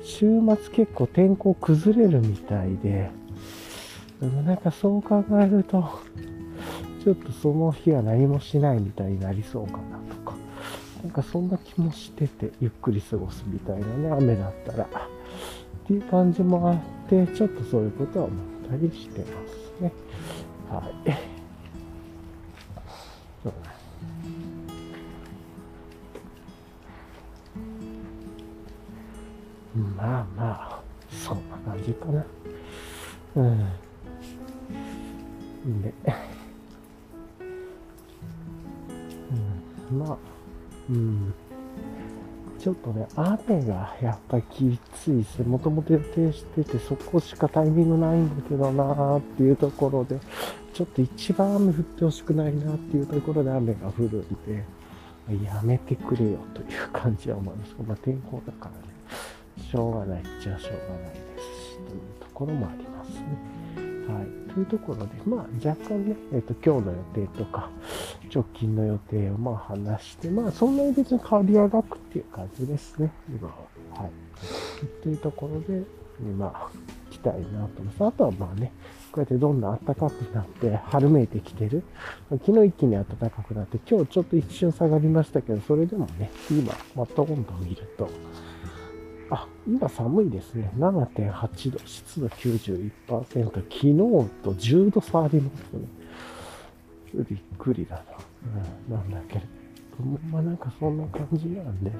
[0.03, 3.09] 週末結構天候崩れるみたいで、
[4.21, 5.99] なんかそう考えると、
[7.05, 10.35] ちょっとその日は何もしないみたいになりそうかなとか、
[11.03, 14.85] なんかそんな気もしてて、ゆっくり過ごすみたいなね、雨だったら。
[14.85, 14.87] っ
[15.85, 18.37] ていう感じもあって、ちょっとそういうことは思っ
[18.71, 19.25] たりしてま
[19.77, 19.91] すね。
[20.67, 21.17] はい。
[23.43, 23.53] そう
[29.95, 32.25] まあまあ、そんな感じかな。
[33.35, 33.59] うん。
[35.83, 35.93] で、
[39.91, 40.17] まあ、
[40.89, 41.33] うん。
[42.59, 45.45] ちょっとね、雨がやっぱりきついですね。
[45.45, 50.19] もともと予定してて、そこしかタイミングないんだけどなーっていうところで、
[50.73, 54.63] ちょっと一番雨降ってほしくないなっていうところで雨が降るんで、
[55.45, 57.75] やめてくれよという感じは思います。
[57.85, 63.55] まあ天候だからね、しょうがないっちゃしょうがないですし、というところもありますね。
[64.07, 64.53] はい。
[64.53, 67.69] というところで、まあ若干ね、えっ、ー、と今日の予定とか、
[68.33, 73.55] 直近の予定をまあ話して、まあそんなに別に変わりがくっていう感じですね、今は。
[74.03, 74.11] はい。
[75.03, 75.83] というところで、
[76.37, 76.69] まあ、
[77.11, 78.05] 来たいなと思います。
[78.05, 78.71] あとはまあね、
[79.11, 81.83] こうやってどんどん暖かくなって春めいてきてる。
[82.29, 88.09] 昨日一気に暖かくなって、今日ちょっと一瞬下がりましたけど、それでもね、今、マット温度を見ると、
[89.29, 90.71] あ、今寒いですね。
[90.77, 93.93] 7.8度、湿度91%、昨日
[94.43, 95.87] と10度差ありますね。
[97.13, 98.03] びっくりだな。
[98.89, 99.35] うん、なんだけ。
[99.35, 99.41] れ
[99.97, 101.91] ども、まあなんかそんな感じなんで、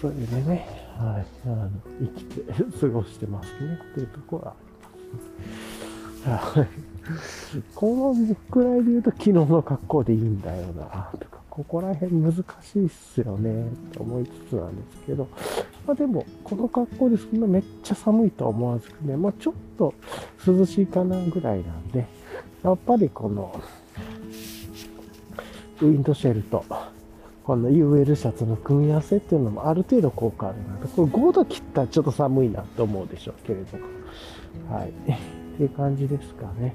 [0.00, 0.66] それでね、
[0.98, 2.42] はい、あの、生きて
[2.80, 3.78] 過ごしてますね。
[3.92, 4.54] っていうところはあ
[6.24, 6.58] ります。
[6.58, 6.68] はい。
[7.74, 15.28] このくらいで言うと昨日の格好でいいんだよな、とか、ここら辺難しいっすよね、と思いつつなんですけど、
[15.86, 19.94] まあでも、この格好でそんなめっちゃ寒いとは思わずくね、まあちょっと
[20.44, 22.06] 涼しいかなぐらいなんで、
[22.64, 23.60] やっぱりこの、
[25.82, 26.64] ウィンドシェルと、
[27.44, 30.88] この UL シャツの組み合わせっていうのもある程度効果あるなと。
[30.88, 33.84] これ5度切ったらちょっと寒いなと思うでしょうけれども。
[34.74, 34.88] はい。
[34.88, 34.92] っ
[35.56, 36.74] ていう感じですかね。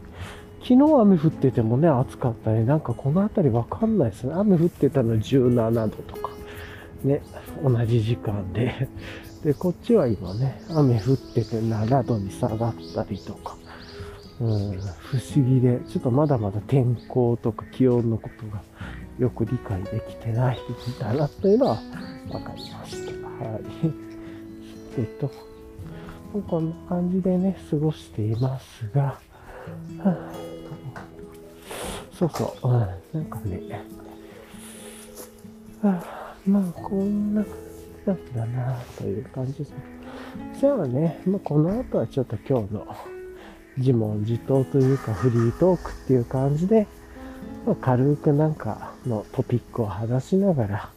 [0.62, 4.34] 昨日雨降っててもね、暑かったり、なんかこの辺りわかんないですね。
[4.36, 6.30] 雨降ってたの17度とか。
[7.04, 7.22] ね、
[7.64, 8.88] 同じ時間で。
[9.44, 13.58] で、こっちは今ね、雨降ってて7度に下がったりとか。
[14.42, 18.64] うん、不思議で、ちょっとまだまだ天候とか気温のことが
[19.20, 20.60] よく理解できてないん
[21.00, 21.76] だなというのは
[22.28, 23.12] 分かりました。
[23.28, 23.62] はい。
[24.98, 25.32] えっと、
[26.50, 29.20] こんな感じでね、過ごしていますが、は
[30.06, 30.32] あ、
[32.12, 33.86] そうそう、うん、なんかね、
[35.84, 37.54] はあ、まあ、こんな感
[38.34, 39.76] じなんだなという感じですね。
[40.60, 42.88] じゃあね、まあ、この後はちょっと今日の
[43.82, 46.88] 自問自答というかフリートークっていう感じで、
[47.66, 50.90] まあ、軽くなんかのトピックを話しながら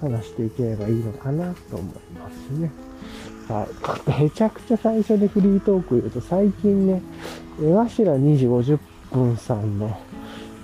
[0.00, 2.70] 話していければいいのかなと思いますね。
[3.48, 3.66] は
[4.18, 4.22] い。
[4.22, 7.02] めちゃくちゃ最初でフリートーク言うと、最近ね、
[7.60, 8.78] 江頭2時50
[9.12, 9.98] 分さんの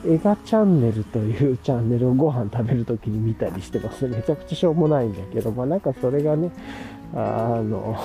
[0.06, 4.06] 映画チャンネルというチャンネルをご飯食べるときに見たりしてます。
[4.06, 6.50] めちゃくちゃしょうもないんだけど、まあなんかそれがね、
[7.14, 7.96] あの、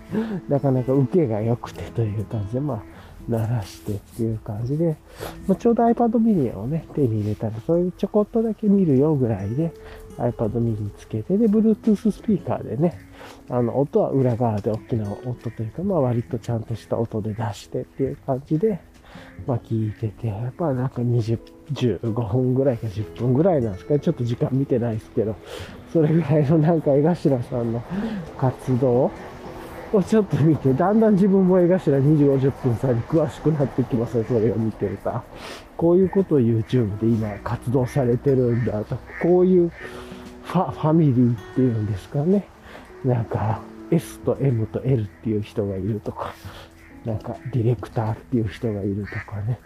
[0.48, 2.82] なかなか受けが良くてという感じで、まあ、
[3.28, 4.96] 鳴らしてっていう感じで、
[5.46, 9.72] まあ、ちょうど iPad mini をね、手に入れたら、そういうちょこっとだけ見るよぐらいで
[10.18, 12.98] iPad mini つけて、で、Bluetooth スピーカーでね、
[13.48, 18.80] あの、音は裏側で大きな音というか、まあ割とちゃんとした音で出してっていう感じで、
[19.46, 21.38] まあ聞いてて、やっぱなんか20、
[21.72, 24.00] 15分ぐらいか10分ぐらいなんですかね。
[24.00, 25.36] ちょっと時間見てないですけど、
[25.92, 27.82] それぐらいのなんか江頭さんの
[28.38, 29.10] 活動
[29.96, 34.24] をちょっと見て、だんだん自分も江頭2時50分さんに詳しくなってきますね。
[34.28, 35.12] それを見てると。
[35.76, 38.96] こういうことを YouTube で今活動されてるんだと。
[39.22, 39.70] こういう
[40.44, 42.46] ファファミリーっていうんですかね。
[43.04, 46.34] なんか S と M と L っていう人がいるとか、
[47.04, 49.58] なんかディレクターっていう人がいるとかね。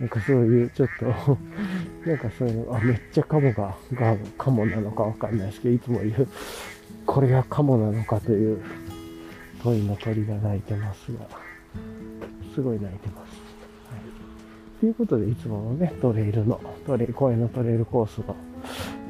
[0.00, 1.06] なんかそういうちょっと
[2.06, 6.28] なんかそういうの、あ、めっちゃカモが、が、カモなのかわかんないですけど、いつも言う、
[7.06, 8.58] これがカモなのかという
[9.64, 11.26] 問いの鳥が鳴いてますが、
[12.54, 13.30] すごい鳴いてます。
[13.90, 14.78] はい。
[14.78, 18.36] ということで、いつものね、トレイルの、トレイ、公園のトレイルコースの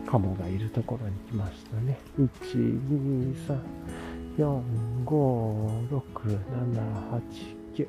[0.07, 1.99] カモがいるところに来ましたね。
[2.21, 3.59] 1、2、3、
[4.38, 4.62] 4、
[5.05, 6.75] 5、6、7、
[7.11, 7.21] 8、
[7.75, 7.88] 9。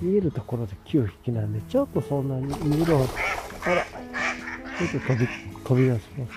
[0.00, 5.28] 見えるところで9匹なんで、ちょっとそんなに見るあら、ちょっと飛び、
[5.64, 6.32] 飛び出します。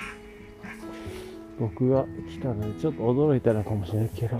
[1.60, 4.38] 僕が来たので、ちょっと驚いたのかもしれないけど、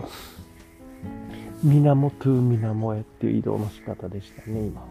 [1.64, 4.82] みなもトゥーみなもへっていう移動の仕方でしたね、今。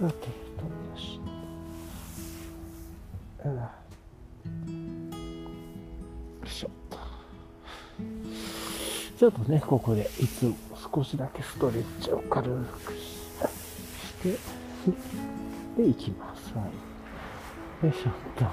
[0.00, 1.20] さて、飛び出し
[3.44, 3.52] よ
[6.44, 6.98] いしょっと。
[9.18, 10.56] ちょっとね、ここでいつも
[10.94, 13.28] 少しだけストレッチを軽くし
[14.22, 14.30] て、
[15.76, 16.54] で、行きます。
[16.54, 16.62] は
[17.82, 17.86] い。
[17.86, 18.44] よいしょっと。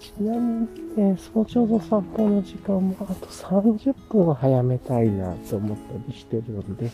[0.00, 6.90] ちなみに、ね、早朝の散歩の時間もあと30分は早めたいなと思ったりしてるので、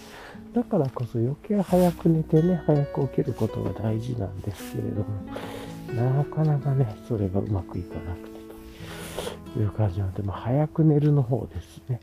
[0.55, 5.07] だからこそ余計早く寝てね、早く起きることが大事なんですけれども、
[5.95, 8.38] なかなかね、それがうまくいかなくて。
[9.55, 12.01] という感じなので、まあ、早く寝るの方ですね。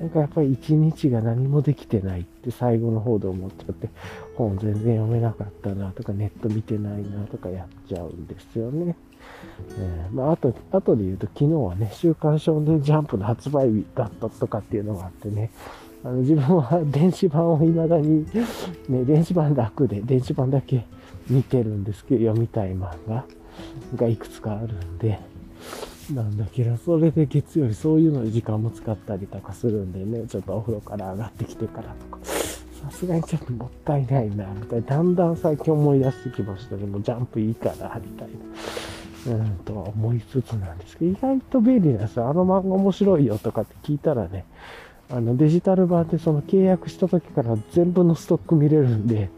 [0.00, 3.88] なんかやっぱり一日が何もできてないって最後の方で思っちゃって、
[4.36, 8.96] 本全然読めなかったなとか、ネット見てないなとかやっちゃうんですよね。
[9.78, 15.50] えー、まあ、あと、あとで言うと、昨日はね、週刊少年ジャンプの発売日だったとかっていうのがあってね、
[16.04, 18.24] あの自分は電子版を未だに、
[18.88, 20.84] ね、電子版楽で、電子版だけ
[21.28, 23.24] 見てるんですけど、読みたい漫画
[23.96, 25.18] がいくつかあるんで、
[26.14, 34.86] なんだけど、それで月曜日そういうのに時間も使ったりとかするんでね、ちょっとお風呂から上がってきてからとか、さすがにちょっともったいないな、みたいな。
[34.86, 36.86] だんだん最近思い出してきましたね。
[36.86, 38.34] もうジャンプいいかな、みたいな。
[39.26, 42.28] うんとは思いつつなんですけど、意外と便利なんですよ。
[42.28, 44.44] あの漫画面白いよとかって聞いたらね、
[45.10, 49.28] あのデジタル版でその契約した時から全部のストック見れるんで、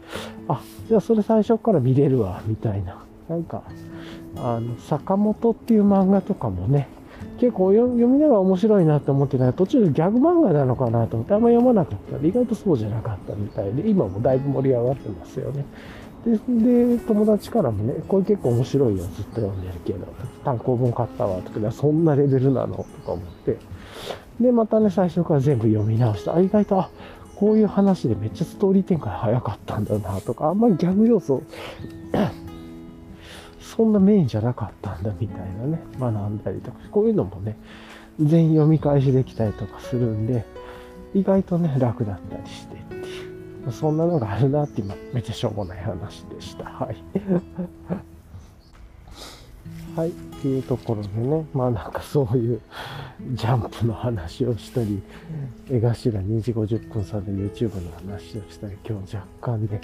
[0.47, 3.03] あ、じゃあそれ最初から見れるわ、みたいな。
[3.31, 3.63] なんか、
[4.35, 6.89] あの、坂本っていう漫画とかもね、
[7.39, 15.65] 結構読みながら面白いなと思ってたら途中でギャグ漫画なのかなと思ってあんま読まなかった意外とそうじゃなかったみたいで、今もだいぶ盛り上がってますよね。
[16.25, 20.05] で、で、友達からもね、これ結構面白いよ、ずっと読んでるけど、
[20.43, 22.75] 単行本買ったわ、とか、そんなレベルなの？
[22.75, 23.57] とか思って。
[24.39, 26.35] で、またね、最初から全部読み直した。
[26.35, 26.89] あ、意外と、あ、
[27.37, 31.41] こういう話でめっちゃストーリー展開早かったんだな、とか、あんまりギャグ要素、
[33.75, 37.57] そんなメインじゃなかったんだ、みたいなね、学んだりとか、こういうのもね、
[38.19, 40.43] 全員読み返しできたりとかするんで、
[41.13, 42.99] 意外とね、楽だったりしてってい
[43.67, 43.71] う。
[43.71, 46.65] そんなのがあるなって今、めっちゃしょうもない話でした。
[46.65, 46.97] はい。
[49.95, 50.09] はい。
[50.09, 52.61] っていうところでね、まあなんかそういう
[53.33, 55.01] ジャンプの話をしたり、
[55.69, 59.79] 絵頭2時50分差で YouTube の話をしたり、今日若干ね、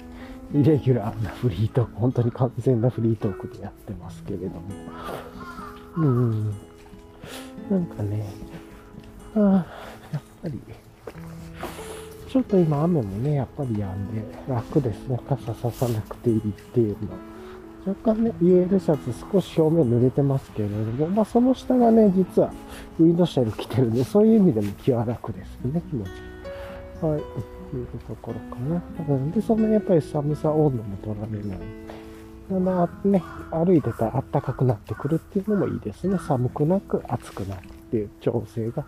[0.54, 4.60] イレギュラーなフリートーク、本当に完全なフリートークでやってますけれども。
[5.96, 6.44] うん。
[7.70, 8.24] なんかね、
[9.34, 9.42] ああ、
[10.12, 10.58] やっぱり、
[12.30, 15.20] ちょっと今雨もね、やっぱり止んで楽ですね。
[15.28, 17.08] 傘ささなくていいっていうの。
[17.86, 22.52] 若干ね、UL シャツ少し表面濡れてますけれども、まあその下がね、実は
[22.98, 26.08] ウィンドシェル着てるんで、そういう意味でも気は楽ですね、気持ち。
[27.02, 27.57] はい。
[27.70, 29.30] というところかな。
[29.32, 31.58] で、そんなやっぱり寒さ温度も取られない。
[32.60, 36.18] まあね、歩いてたら暖かくなってくるっていうのもいいですね。
[36.18, 38.84] 寒くなく暑くなるっていう調整が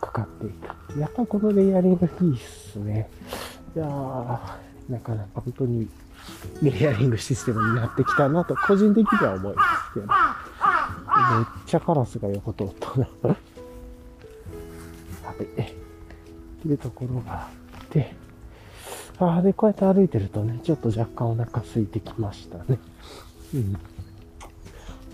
[0.00, 0.98] かかっていく。
[1.00, 3.08] やっぱこのレイヤリングいいっすね。
[3.76, 3.88] いやー、
[4.88, 5.88] なかなか本当に
[6.60, 10.06] レイヤリングシステムになってきたなと、個人的には思いますけど。
[10.06, 13.06] めっちゃカラスが横通ったな。
[13.22, 13.36] は
[15.32, 15.42] い。
[15.42, 17.50] っていうところがあ
[17.84, 18.16] って、
[19.18, 22.78] ああ、で、こうやって歩いてるとね、ちょっと若干お腹空いてきましたね。
[23.54, 23.76] うん。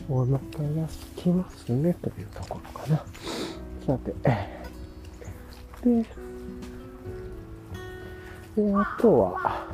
[0.09, 0.39] お腹が
[1.17, 3.05] 空きますね、というところかな。
[3.87, 4.15] さて、
[5.85, 6.03] で、
[8.57, 9.67] で、あとは、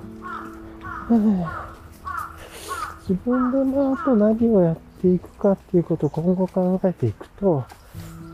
[3.08, 7.64] 自分でまあ、あと何をやっていくかっていうことを今後考えていくと、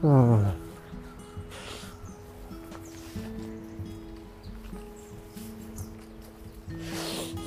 [0.02, 0.46] うん、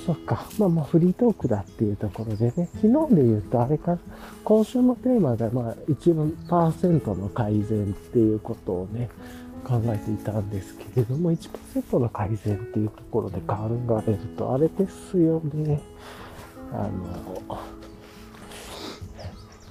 [0.05, 0.45] そっか。
[0.59, 3.97] まあまあ、フリートークだっていうところでね、昨日で言うと、あれか
[4.43, 9.09] 今週のテーマが、まあ、1万パーセントの改善っていうことをね、
[9.63, 13.55] 考えていたんですけれども、1%の改善っていうところで考
[14.07, 15.81] えると、あれですよね。
[16.71, 16.87] あ
[17.47, 17.59] の、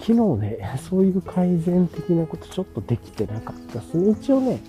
[0.00, 4.10] 昨日ね、そういう改善的なことちょっとできてなかったですね。
[4.10, 4.60] 一応ね、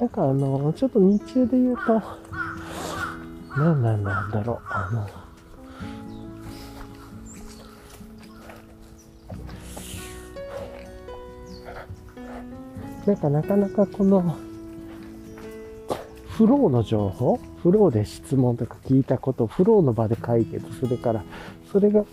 [0.00, 2.02] なんかあの、ちょっと日中で言うと、
[3.56, 5.08] 何なんだろう、あの、
[13.06, 14.36] なんかなかなかこの、
[16.28, 17.38] フローの情報？
[17.62, 19.44] フローで質問とか聞いたこと？
[19.44, 21.22] をフローの場で解決するから、
[21.70, 22.04] それが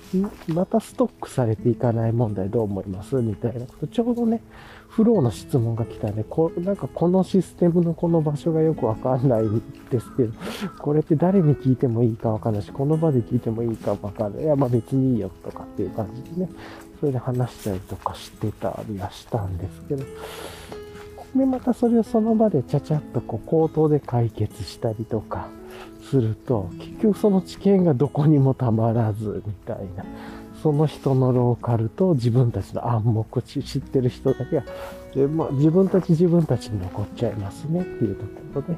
[0.48, 3.16] またストックされていかない問題どう思います？
[3.16, 3.88] みたいなこと。
[3.88, 4.44] ちょうどね、
[4.92, 10.34] フローの質問が来たね、こなんかこのシステムのこの場所がよくわかんないんですけど、
[10.80, 14.44] これって誰に聞いてもいいかわかんないし、この場で聞いてもいいかわかんない。
[14.44, 16.50] いや、まあ別にいいよとかっていう感じでね、
[17.00, 20.04] それで話したりとかしてたりはしたんですけど、
[21.38, 25.48] で、またそれをその場でちゃちゃっとこう口頭で解決したりとか
[26.02, 30.04] すると、結局その知見がどこにもたまらずみたいな。
[30.62, 34.64] その人のローカルと自分たちの暗黙知ってる人だけが、
[35.16, 38.76] でまあ、自分たち自分たちに残っちゃいますねっていうところで。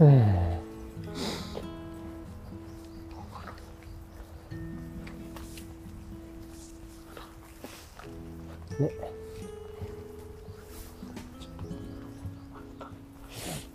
[0.00, 8.90] えー、ね。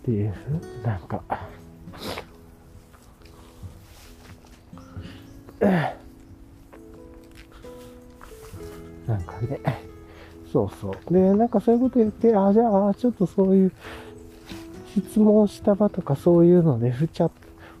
[0.00, 0.34] っていう、
[0.82, 1.22] なんか、
[9.06, 9.60] なんかね、
[10.52, 11.12] そうそう。
[11.12, 13.72] で、なんかそういうこと言って、あ、じゃあ、ちょっとそういう
[14.96, 17.30] 質問した場とかそういうので、フチャ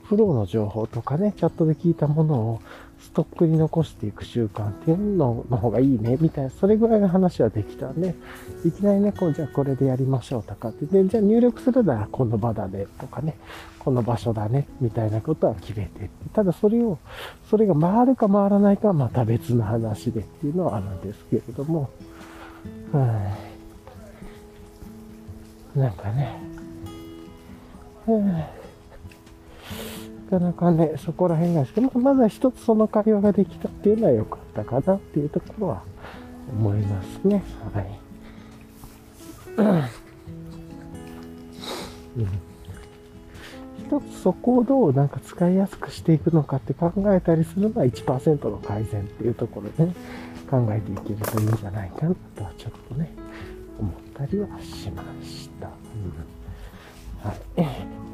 [0.04, 2.60] フローの情報とかね、チャットで聞いたものを
[3.12, 8.14] ストックに残していく習慣っていうのの方がいいね、みたいな、それぐらいの話はできたんで、
[8.64, 13.36] いきなりね、こう、じゃあこれでやりましょうとかって、で、じゃあ入力するならこの場だね、とかね、
[13.78, 16.98] この場所だね、みたいなことは決めてただそれを、
[17.50, 21.90] それが回るか回らないかはまた別の話でっていうのはあるんですけれども、
[22.92, 23.34] は
[25.76, 25.78] い。
[25.78, 26.38] なんかね、
[28.06, 28.61] はい
[30.32, 35.82] かなかね、そこら辺がですけど、まずは一つその会話ができたっていうのは良かったかなっていうところは
[36.50, 37.42] 思いますね。
[37.74, 37.98] はい。
[42.16, 42.26] うん、
[43.86, 49.94] 一つそこをどうなんか使いやすくしていくのかって考えたりするのは1%の改善っていうところでね、
[50.50, 53.10] 考えていけるといいんじゃないかなとはちょっとね、
[53.78, 55.68] 思ったりはしました。
[55.68, 58.11] うん、はい。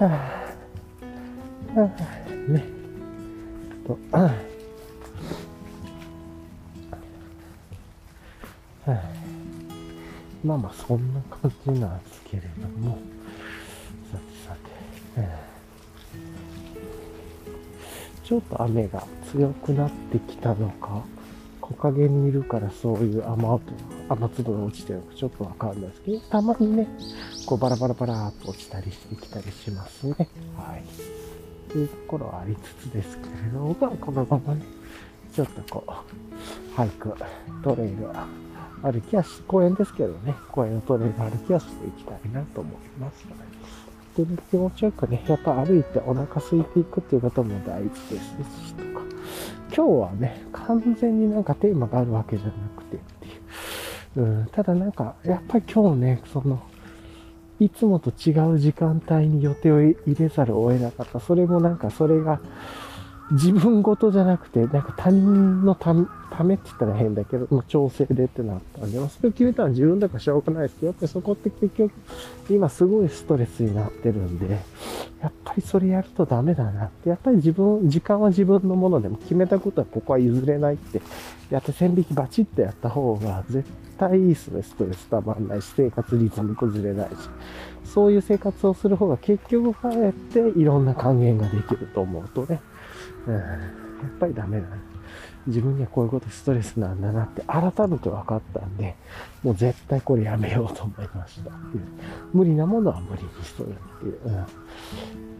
[0.00, 0.10] あ、は
[1.76, 2.64] あ、ね、
[3.86, 4.32] と、は
[8.86, 9.02] あ、
[10.42, 12.98] まあまあそんな感じなんですけれども、
[14.10, 14.56] さてさ
[15.14, 15.38] て、はあ、
[18.24, 21.04] ちょっと雨が強くなってきたのか、
[21.70, 23.62] 木陰にいるからそういう雨音、
[24.08, 26.88] 雨粒が落ちてるのかちょっとわかんないですけど、たまにね、
[27.46, 30.14] こうバラバラバラーと落ちたりしてきたりしますね。
[30.56, 30.84] はい。
[31.70, 34.62] というところはありつつですけれども、このままね、
[35.32, 37.14] ちょっとこう、俳句、
[37.62, 38.08] トレイル、
[38.82, 44.24] 歩きはし、公園ですけどね、公園のトレイル歩きはしていきたいなと思いますの。
[44.24, 49.04] でね、気持ちよくね、やっぱ歩いてお腹空いていくっていうことも大事ですし、とか、
[49.74, 53.30] 今日はね、完全になんかテーマがあるわけじゃなくてってい
[54.16, 54.22] う。
[54.22, 56.60] うん、ただなんか、やっぱり今日ね、その、
[57.60, 61.20] いつもと違う時間帯に予定を入れざるを得なかった。
[61.20, 62.40] それもなんかそれが、
[63.32, 65.94] 自分事じゃなくて、なんか他人のた
[66.30, 71.92] ためって言ったら変だけど、もう調整でってなったんで、それを決めたの自分だからしょうがないですけど、やっぱりそこって結局、
[72.48, 74.58] 今すごいストレスになってるんで、
[75.20, 81.00] やっぱりそれやるとダメだなって、やっぱり自分、時間は自分のものでも決めたことはここは譲れないって、
[81.50, 83.68] やって線引きバチッとやった方が絶
[83.98, 87.14] 対いいですね、ストレスたまんないし、生活リズム崩れないし。
[87.84, 92.60] そういう生活をする方が結局かえっていろんな還元ができると思うとね、
[93.26, 94.90] うん、やっぱりダメだね。
[95.46, 98.94] 自分にはこういうことストレスなんだなって改めて分かったんで、
[99.42, 101.50] もう絶対これやめようと思いました。
[102.32, 104.46] 無理なものは無理にしとるっていう、うん、っ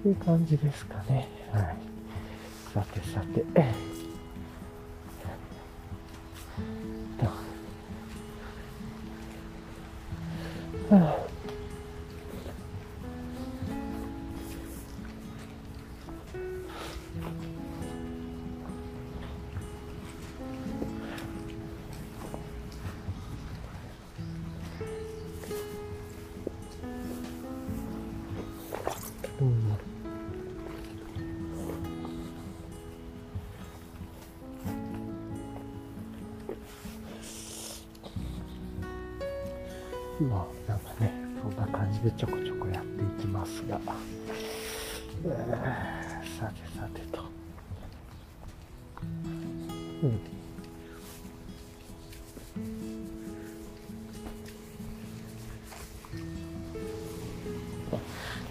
[0.02, 1.28] ていう感じですかね。
[1.52, 1.76] はい。
[2.72, 3.44] さてさて。
[10.90, 11.16] はあ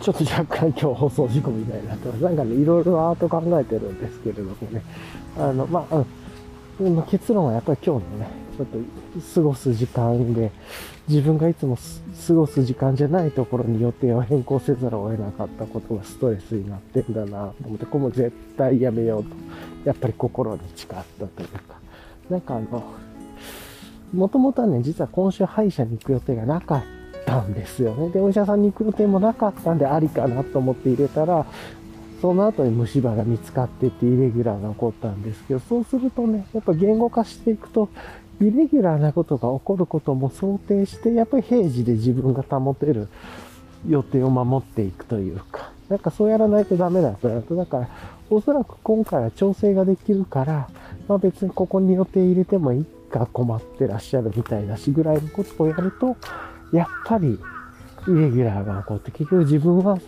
[0.01, 2.23] ちょっと若干今日放送事故みたいなってます。
[2.23, 4.81] なんかね、いろいろアート考えてるんですけれどもね。
[5.37, 6.05] あの、まあ、
[6.79, 8.27] うん、結論はやっぱり今日のね、
[8.57, 8.77] ちょっと
[9.35, 10.51] 過ごす時間で、
[11.09, 11.77] 自分がいつも
[12.27, 19.29] 過ごす時間じゃないところに予定を変更せざるを得なかったことがストレスになってんだなと思って、これも絶対やめようと、
[19.83, 21.75] やっぱり心に誓ったというか、
[22.29, 22.83] なんかあの、
[24.13, 26.83] もともとはね、実は今週歯医者に行く予定がなかっ
[27.29, 28.09] たんですよね。
[28.09, 31.45] で、お医者さんに行く予定もなかったんでありかなと思って入れたら、
[32.21, 37.89] その後に虫歯が見つかってってイレギュラーが起こったんですけど、そうするとね、やっぱ言語化していくと、
[38.41, 43.07] イレギュラーなことが起こることも想定して、やっぱり平時で自分が保てる
[43.87, 47.29] 予定を守っていくというか、なんかそうやらないとダメだと。
[47.55, 47.89] だから、
[48.29, 50.69] おそらく今回は調整ができるから、
[51.07, 56.15] まあ別にここに予定入れてもいいか困ってらっしゃるみたいだしぐらいのことをやると、
[56.71, 57.39] やっぱり
[58.07, 59.99] イレギュラーが起こって、結局自分は、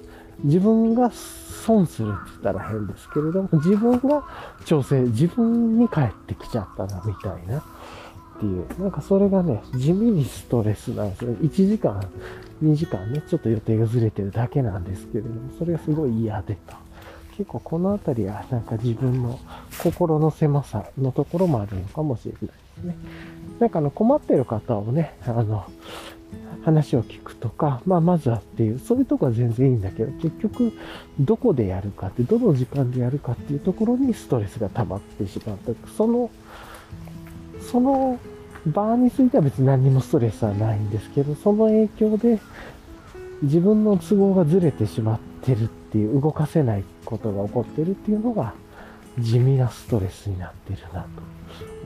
[0.44, 4.24] 自分が損するって言ったら変ですけれども、自分が
[4.66, 7.60] 調整、自分に返ってきちゃったな、みたいな。
[7.60, 7.64] っ
[8.40, 11.34] ていう、なんかそれがね、地味にストレスなんですよ。
[11.34, 12.02] 1時間、
[12.64, 16.76] 2時間ね、ちょっと予定がずれてるだけなんですけれども、それがすごい嫌でと。
[17.38, 19.40] 結構このあたりはなんか自分の
[19.82, 22.96] 心の狭さのところもあるのかもしれないですね。
[23.60, 25.66] なんかあの困ってる方をね、あの、
[26.64, 30.74] 話を聞くとか、まあまずはっていう、そういうとこは全然いいんだけど、結局
[31.20, 35.72] どこでやるかって、どの時間でやるかっていうところにストレスが溜まってしまった。
[35.96, 36.30] その、
[37.72, 38.20] その
[38.66, 42.40] 場については別に何にもストレスはないんですけど、その影響で
[43.42, 48.54] 自分の都合がずれてしまってるっていう、動かせないことが起こってるっていうのが
[49.20, 51.31] 地味なストレスになってるなと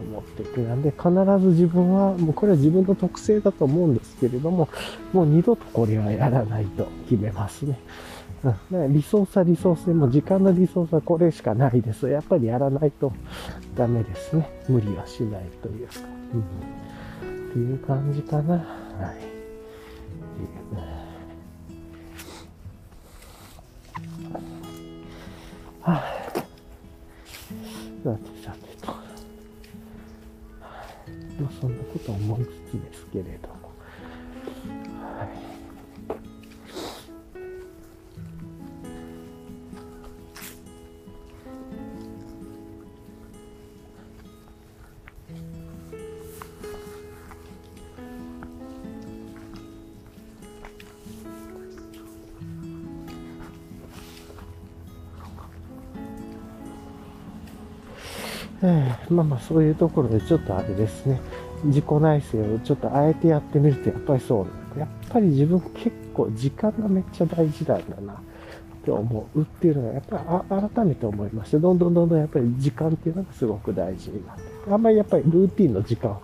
[0.01, 4.69] 思ってて、なんで必ず自分は、もうこれは自分の特性だと思うんですけれども、
[5.13, 7.79] もう二度とこれはやらないと決めますね。
[8.71, 12.07] うん、理想さ理想性も時間の理想さこれしかないです。
[12.09, 13.11] やっぱりやらないと
[13.75, 14.49] ダメですね。
[14.69, 15.93] 無理はしないというか。
[17.23, 18.55] うん、っていう感じかな。
[18.55, 18.65] はい。
[25.81, 26.01] は
[28.05, 28.17] あ、
[31.39, 33.54] まあそんなこと思いつつですけれど。
[58.61, 61.19] えー、まあまあそういうところでちょっとあれですね、
[61.65, 68.17] 自己内省をちょっとあえてやってみるとやっぱりそうやっぱり自分結構時間がめっちゃ大事なんだなっ
[68.83, 74.43] て思うっていうのがやっぱり改めて思いまして、どんどんどんどんやっぱり時間っていうのがすごく大事になって。
[74.71, 76.21] あんまりやっぱりルーティンの時間を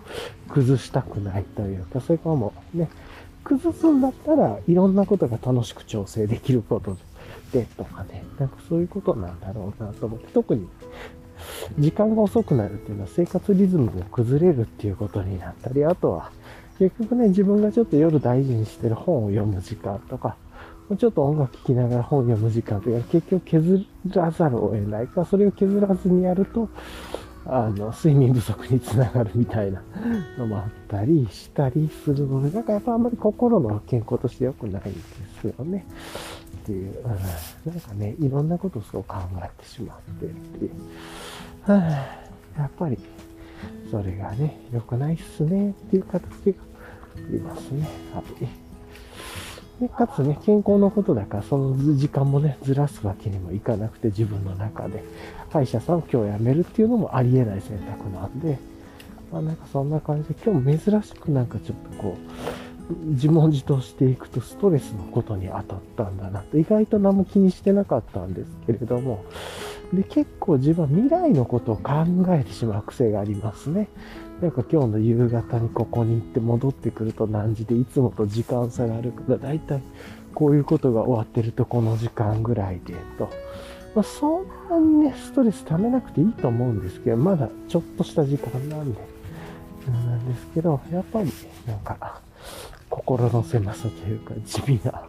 [0.48, 2.88] 崩したくないというか、それからもうね、
[3.44, 6.96] 崩すんだったらいろんなことが楽しく調整できること
[7.52, 10.68] てとかね、なんかそういうことなんだろうなと思って、特に
[11.78, 16.30] 時間が遅くなるっていうのは生活リズムが崩れるっていうことになったり、あとは
[16.78, 20.36] 結局ね、自分がちょっと夜大事にしてる本を読む時間とか、
[20.98, 26.68] ちょっと音楽聴きながら本を読む時間とか、結局削らざるを得ないか、それを削らずにやると、
[27.44, 29.82] あの、睡眠不足につながるみたいな
[30.38, 35.00] のもあったりしたりするので、だかやっぱあんまり心の健康として良くないんで
[35.40, 35.84] すよね。
[36.62, 40.70] っていう、うん、なんかね、いろんなことをそう考えてしまってっていう。
[41.64, 41.76] は
[42.56, 42.98] あ、やっぱり、
[43.90, 46.62] それがね、良くないっすねっていう形が
[47.14, 47.88] ありますね。
[48.12, 48.62] はい。
[49.80, 55.04] で、かつね、健康のことだから、その時間もね、ずらすわけにもいかなくて、自分の中で、
[55.50, 58.58] 歯医者さんを今日辞めるっていうのもありえない選択なんで、
[59.30, 69.24] まあなんかそんな感じで、今日珍しくなんかちょっとこう、自問自答していくとストレスのことに当たったんだなと、意外と何も気にしてなかったんですけれども、
[69.92, 71.92] で、結構自分は未来のことを考
[72.28, 73.88] えてしまう癖がありますね。
[74.40, 79.82] なんか今日の夕方にここに行って戻ってくると何時でいつもと時間差があるから、だいたい
[80.34, 83.28] こういうことが終わってるとこの時間ぐらいでと。
[83.94, 88.98] まあ、そんなにね、ストレス溜めなくていいと思うんですけど、まだちょっとした時間なんで、
[89.86, 91.30] なんですけど、やっぱり
[91.66, 92.20] なんか、
[92.88, 95.08] 心の狭さというか地味な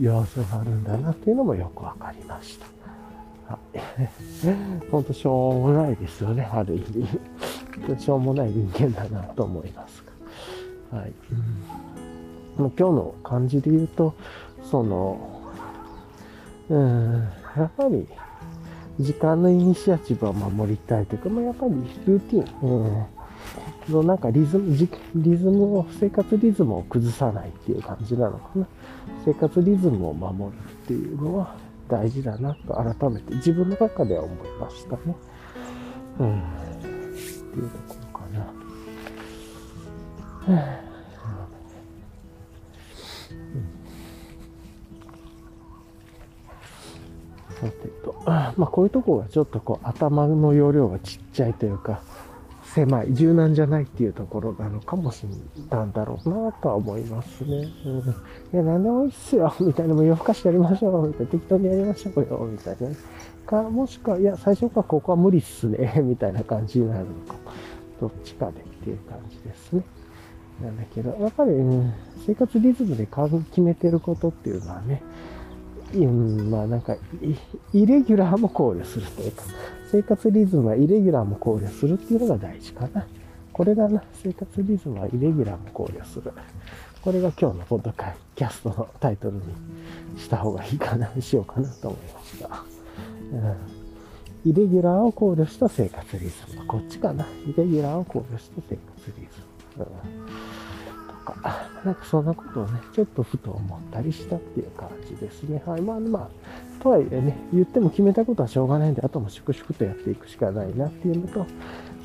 [0.00, 2.77] 要素があるんだなっていうのもよくわかりました。
[3.48, 4.90] はい。
[4.90, 8.00] ほんとしょうもないですよね、ある意味。
[8.00, 10.04] しょうもない人間だなと思います
[10.92, 10.98] が。
[10.98, 11.12] はい。
[12.58, 14.14] うん、今日の感じで言うと、
[14.62, 15.40] その、
[16.68, 18.06] うん、やっぱり、
[19.00, 21.74] 時間のイニシアチブは守りたいというか、まあ、やっぱり
[22.06, 23.06] ルーティン、うん、
[23.92, 24.76] のなんかリズム、
[25.14, 28.66] リズムを、生活リズムを崩さないっていう感じなのかな。
[29.24, 35.16] 生活リズムを守るっていうのは大事だなと改めて自分の中では思いましたね。
[36.20, 36.42] うんっ
[36.80, 38.52] ていうところかな。
[47.60, 52.02] さてと、まあこういうとこがちょっとこう頭の容量がちっちゃいというか、
[52.74, 57.68] 狭い、柔軟じゃないっていうところなのかもしれないんだろうなとは思いますね。
[57.84, 58.04] うん、い
[58.52, 62.88] や、なんでもいいっすよ、みたいな、もう夜更かしやりましょう、みたいな、適当にやりましょうよ、みたいな。
[63.46, 67.34] か、もしくは、いや、最初からここは無理っすね、 みたいな感じになるのか。
[68.00, 69.82] どっちかでっていう感じですね。
[70.62, 71.92] なんだけど、やっぱり、うん、
[72.26, 75.02] 生活リズムで決めてることっていうのはね、
[75.94, 76.96] うん、まあなんか
[77.72, 79.42] イ、レギュラーも考慮するというか、
[79.90, 83.06] 生活リズムはイレギュラーも考慮するっていうのが大事かな。
[83.52, 84.02] これだな。
[84.12, 86.32] 生活リズムはイレギュラーも考慮する。
[87.02, 87.92] これが今日のポッド
[88.34, 89.42] キャストのタイトルに
[90.18, 92.62] した方がいいかな、しようかなと思いました。
[93.32, 93.36] う
[93.74, 93.78] ん
[94.44, 96.64] イレギュラーを考慮した生活リズム。
[96.66, 97.26] こっちかな。
[97.44, 99.84] イレギュラーを考慮した生活リズム。
[99.84, 100.47] うん、
[101.32, 105.62] か、なんかそんなことをね、ちょっとふと思ったりしたっていう感じですね。
[105.66, 105.80] はい。
[105.80, 111.46] まあまあ、とはいえね、言っても決めたことはしょうがないんで、あとも粛々とやっていくしかないなっていうのと、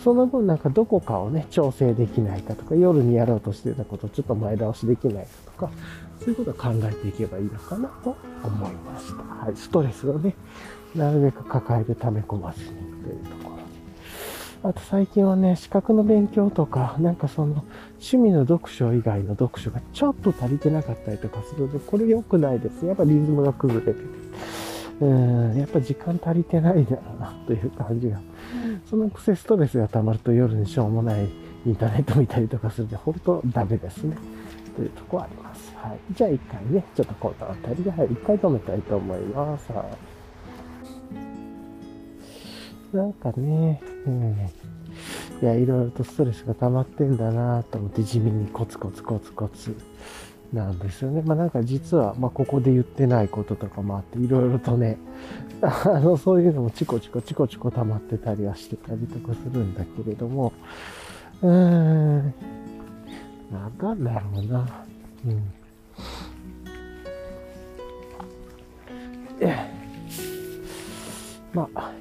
[0.04, 5.72] その分なんかどこかをね、調整できないかとか、夜にやろうとしてたことをちょっと前倒しできないかとか、
[6.20, 9.46] そういうことを考えていけばいいのかなと思いました。
[9.46, 9.56] はい。
[9.56, 10.36] ストレスをね、
[10.96, 13.43] なるべく抱えて溜め込まずにというところ。
[14.64, 22.86] あと最近はね、資格の勉強とか、なんかその趣味の読書以外の読書がちょっと足りてなかったりとかするので、これ良くないです。
[22.86, 24.06] やっぱリズムが崩れてて。
[25.02, 28.22] うん、やっぱ時間足りてないんだろうなという感じが。
[28.90, 31.28] そのくせストレスが溜まると夜にしょうもない
[31.66, 34.16] インターネット見たりとかするんで、本当ダメですね。
[34.78, 35.74] というとこあります。
[35.76, 36.00] はい。
[36.14, 39.74] じゃあ一回ね、ちょっとこの辺りで、はい、一回止めたいと思います。
[39.74, 40.23] はい
[42.94, 44.50] なんかね、うん。
[45.42, 49.76] いや、いろいろとストレスが溜まってんだなと思って地味にコツコツコツコツ
[50.54, 51.24] なんですよね。
[51.26, 54.98] まあなんか実は、まあここで言ってないこととかもあって、いろいろとね、
[55.62, 60.54] あの、そういうのもチコチコチコチコ溜まってたりはしてたりとかするんだけれども、
[61.42, 62.34] うーん、
[63.52, 64.86] なんだろうな。
[65.26, 65.44] うん。
[71.54, 71.92] まあ、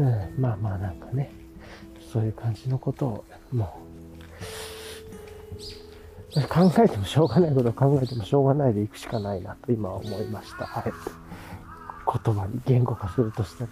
[0.00, 1.30] うん、まあまあなんかね、
[2.10, 3.78] そういう感じのことを、も
[6.36, 10.64] う、考えてもしょうがないことを考えてもしょうがないでいくしかないなと今は思いました。
[10.64, 10.92] はい。
[12.24, 13.70] 言葉に言語化するとしたら、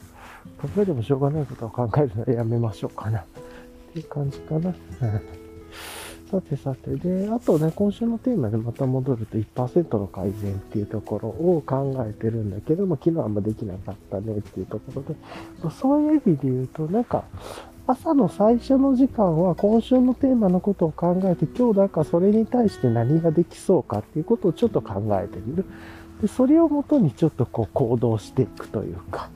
[0.60, 3.20] 考えてもしょうがないことを考えるのはやめましょうかな。
[3.20, 3.24] っ
[3.94, 4.74] ていう感じかな。
[6.30, 15.14] さてさて、で、あとね、今週のテーマでまた戻ると1%の改善っていうところを考えてるんだけども、昨日あんまできなかったねっていうところで、
[15.70, 17.24] そういう意味で言うと、なんか、
[17.86, 25.64] 朝の最初の時間は今週のテーマのことを考えて、今日なんかそれに対して何ができそうかっていうことをちょっと考えてみる。
[26.20, 29.30] で、それをもとにちょっとこう行動していくというか、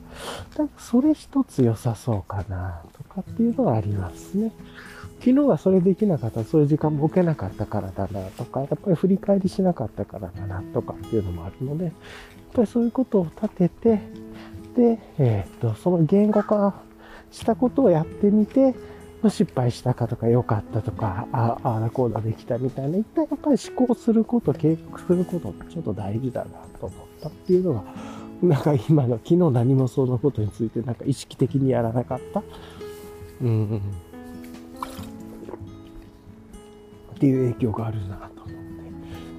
[0.57, 4.51] なんかそれ一つ良さそうかなとかっていうのはありますね。
[5.23, 11.93] 昨日はそれできなかった、そういう時間も置けなかったからだなとか、やっぱり振り返りしなかったからだなとかっていうのもあるので、やっ
[12.53, 14.01] ぱりそういうことを立てて、
[14.75, 16.73] で、えっ、と、その言語化
[17.31, 18.75] したことをやってみて、
[19.29, 26.51] 失敗したかとか良かったとか、ああ、あこうだできたみたいな、一旦やっぱり思考すること、計画することってちょっと大事だな
[26.81, 27.83] と思ったっていうのが、
[28.41, 32.43] なんか今の昨日何もそのことについてなんか意識的にやらなかった。
[33.41, 33.81] うん。
[37.13, 38.53] っていう影響があるなと思って。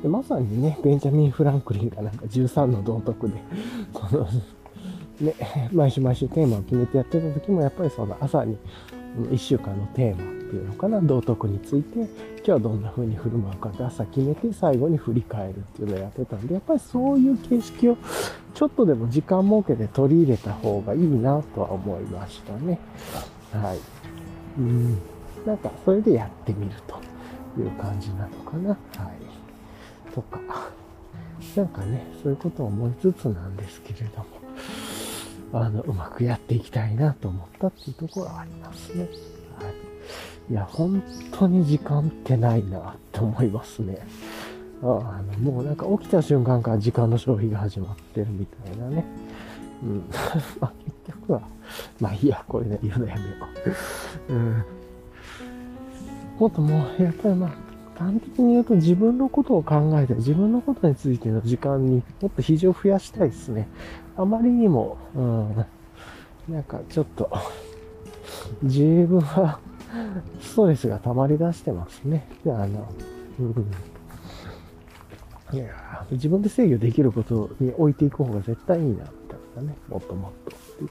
[0.03, 3.35] でまさにね、ベンジャミン・フランクリンがなんか13の道徳で、
[4.11, 4.27] その、
[5.21, 5.35] ね、
[5.73, 8.59] 毎週毎週テーマを決めてやってた時もやっぱりその朝に
[9.31, 12.09] 1週間のテーマっていうのかな、道徳について、今
[12.45, 17.97] 日はどんな風に振る舞うかって朝決めて最後に振り返るっていうのをやってたんで、やっぱりそういう形式を
[18.53, 22.79] ちょっとでも時間設けて取り入れた方がいいなとは思いましたね。
[23.53, 23.79] はい。
[24.59, 24.99] うん。
[25.47, 26.97] なんか、それでやってみると
[27.61, 28.71] いう感じなのかな。
[28.71, 30.13] はい。
[30.15, 30.41] とか。
[31.57, 34.27] なんかね、そういうことを思いつつなんですけれども。
[35.53, 39.03] あの、うまくやっていきたいなと思ったっていうところはありますね。
[39.03, 40.53] はい。
[40.53, 43.99] いや、本当に時間ってないなって思いますね。
[44.83, 49.05] あの、もうなんか起きた瞬間から時間の消費が始まってるみたいなね。
[49.83, 50.05] うん。
[50.61, 50.73] まあ
[51.07, 51.43] 結局は、
[52.01, 53.27] まあいいや、これね、言うのやめよ
[54.29, 54.33] う。
[54.33, 54.65] うん。
[56.39, 57.51] もっともう、やっぱりまあ、
[57.97, 63.69] 端的に言うと自分のことを考えて、自分のことについての時間にもっと比重を増やしたいですね。
[64.17, 65.65] あまりにも、うん、
[66.49, 67.31] なんかちょっと、
[68.63, 69.61] 自分は、
[70.41, 72.27] ストレスが溜まり出してますね。
[72.47, 72.93] あの、
[73.39, 73.67] うん。
[75.53, 79.09] いや自分で制御できることに置いていく方が絶対いいな、みたい
[79.57, 79.77] なね。
[79.89, 80.57] もっともっと。
[80.81, 80.89] うん。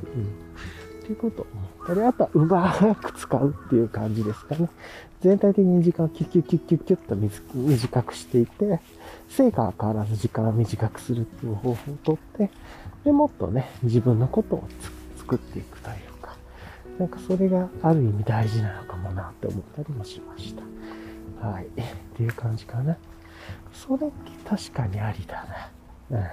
[1.03, 4.69] っていうことを思ったり、あとはうまく使うっていう感じですかね。
[5.23, 7.15] 全体的に時間をキュッキュッキュッキュッキュッと
[7.55, 8.81] 短くしていて、
[9.29, 12.49] 成果は変わらず時間を短くするっていう方法をとって、
[13.05, 14.67] で、もっとね、自分のことを
[15.15, 16.35] 作っていくというか、
[16.99, 20.53] なんかそれがある意味大事なのかもなって思ったりもしまし
[21.39, 21.47] た。
[21.47, 21.67] はい。
[21.67, 21.67] っ
[22.17, 22.97] ていう感じかな。
[23.71, 25.45] それって確かにありだ
[26.11, 26.17] な。
[26.19, 26.27] うん。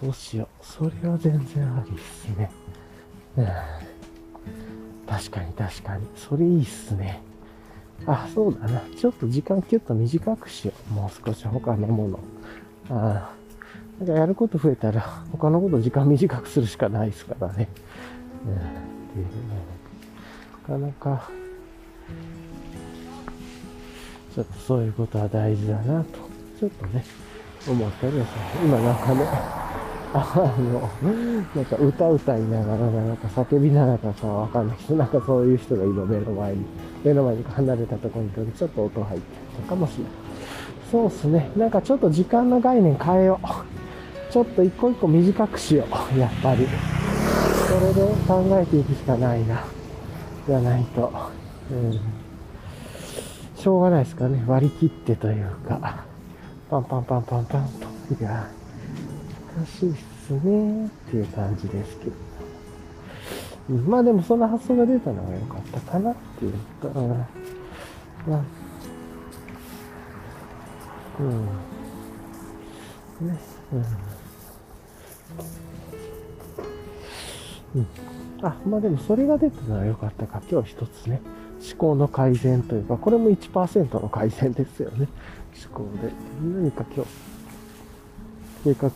[0.00, 0.66] そうしよう。
[0.66, 2.50] それは全然ありっすね。
[3.36, 3.46] うん。
[5.06, 6.06] 確かに確かに。
[6.16, 7.22] それいいっすね。
[8.06, 8.82] あ、そうだな。
[8.96, 10.94] ちょっと時間キュッと短くしよう。
[10.94, 12.20] もう少し他のもの。
[12.90, 13.38] ああ。
[13.98, 15.00] なんかやること増えたら、
[15.32, 17.68] 他のこと時間短くするしかないですからね。
[18.46, 19.30] うん、っていうね。
[20.68, 21.30] なかなか、
[24.34, 26.18] ちょっとそういうことは大事だなと、
[26.60, 27.04] ちょっとね、
[27.68, 28.66] 思ったりはする。
[28.66, 29.67] 今なんかね、
[30.14, 30.88] あの、
[31.54, 36.64] なんか歌歌いながら、なんか叫びながらかわかんないけど、なんかそういう人が今目の前に、
[37.04, 39.26] 目の前に離れたところに、ちょっと音入って
[39.62, 40.12] るかもしれない。
[40.90, 41.50] そうっすね。
[41.56, 44.32] なんかちょっと時間の概念変えよう。
[44.32, 45.84] ちょっと一個一個短くしよ
[46.14, 46.18] う。
[46.18, 46.66] やっぱり。
[47.68, 49.64] それで考えていくしかないな。
[50.46, 51.12] じゃないと。
[51.70, 52.00] うん。
[53.56, 54.42] しょうがないですかね。
[54.46, 56.04] 割り切ってというか。
[56.70, 57.68] パンパンパンパンパン
[58.08, 58.14] と。
[58.18, 58.48] いや、
[59.66, 59.94] しいっ
[60.26, 60.86] すね。
[60.86, 62.12] っていう感じですけど。
[63.86, 66.88] まあでもその発想が出たのが良かったかなっていうか。
[66.88, 67.08] うん。
[67.08, 68.42] まあ、
[71.20, 71.46] うん。
[73.28, 73.38] ね。
[73.72, 73.78] うん。
[77.80, 77.86] うん。
[78.42, 80.40] あ、まあでもそれが出たのは良かったか。
[80.50, 81.20] 今日一つね、
[81.60, 85.08] 思考の改善というか、これも1%の改善ですよね。
[85.66, 86.12] 思考で。
[86.42, 87.10] 何か今日、
[88.64, 88.90] 計画を、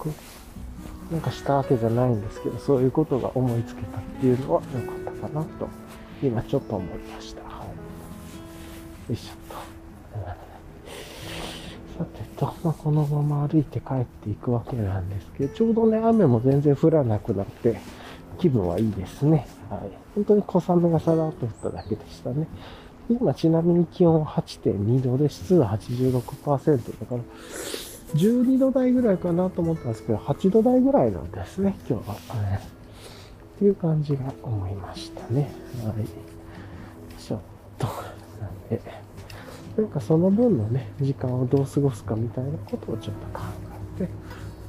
[1.13, 5.69] なんかしたわけじゃないんですけど、そういうことが思いつけたっていうのは良かったかなと、
[6.23, 7.43] 今ちょっと思いました。
[7.43, 7.67] は
[9.09, 9.11] い。
[9.11, 9.63] よいしょっと。
[11.99, 17.79] さてと、まあ、このまま歩いて帰っていくわけなんですけど、ちょうどね、雨も全然降らなくなって、
[18.39, 19.47] 気分はいいですね。
[19.69, 19.81] はい。
[20.15, 22.49] 本当に小雨がさらっと降っただけでしたね。
[23.11, 27.21] 今ちなみに気温8.2度で湿度86%だから、
[28.15, 32.15] 12度台ぐらいかなと思ったんですけど、8度台ぐらいなんですね、今日は。
[32.15, 32.19] っ
[33.59, 35.51] ていう感じが思いましたね。
[35.85, 37.21] はい。
[37.21, 37.41] ちょっ
[37.79, 37.87] と、
[38.41, 38.81] なんで、
[39.77, 43.45] なんかその分のね、時間をどう過ごすかみたいなことをちょっと考
[43.99, 44.11] えて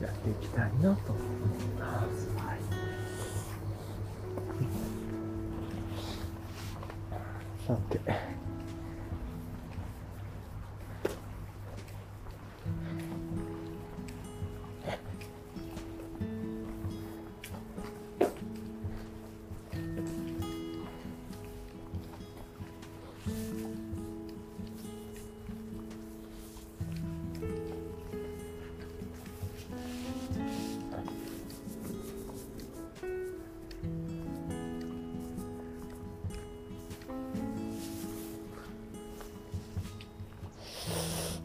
[0.04, 1.24] やっていきたいなと思い
[1.80, 2.30] ます。
[2.38, 2.58] はい。
[7.68, 8.33] さて。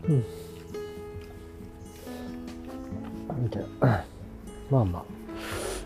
[0.08, 0.24] うん。
[3.42, 4.04] みたいな。
[4.70, 5.04] まあまあ。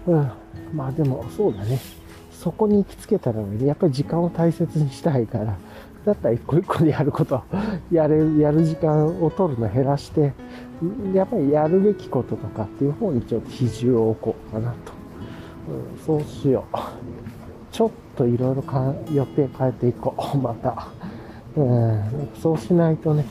[0.06, 0.32] うん。
[0.74, 1.78] まあでも、そうだね。
[2.32, 5.56] そこに行きつけたら、やっぱり時間を大切にしたいから、
[6.04, 7.42] だったら一個一個でやること、
[7.92, 10.32] やる、やる時間を取るの減らして、
[11.14, 14.92] やっぱりやるべきこととかっていう方にちょっと比重を置こうかなと。
[15.68, 16.76] うん、そうしよう。
[17.70, 18.64] ちょっといろいろ
[19.12, 20.38] 予定変えていこう。
[20.38, 20.88] また。
[21.54, 23.24] うん、そうしないとね、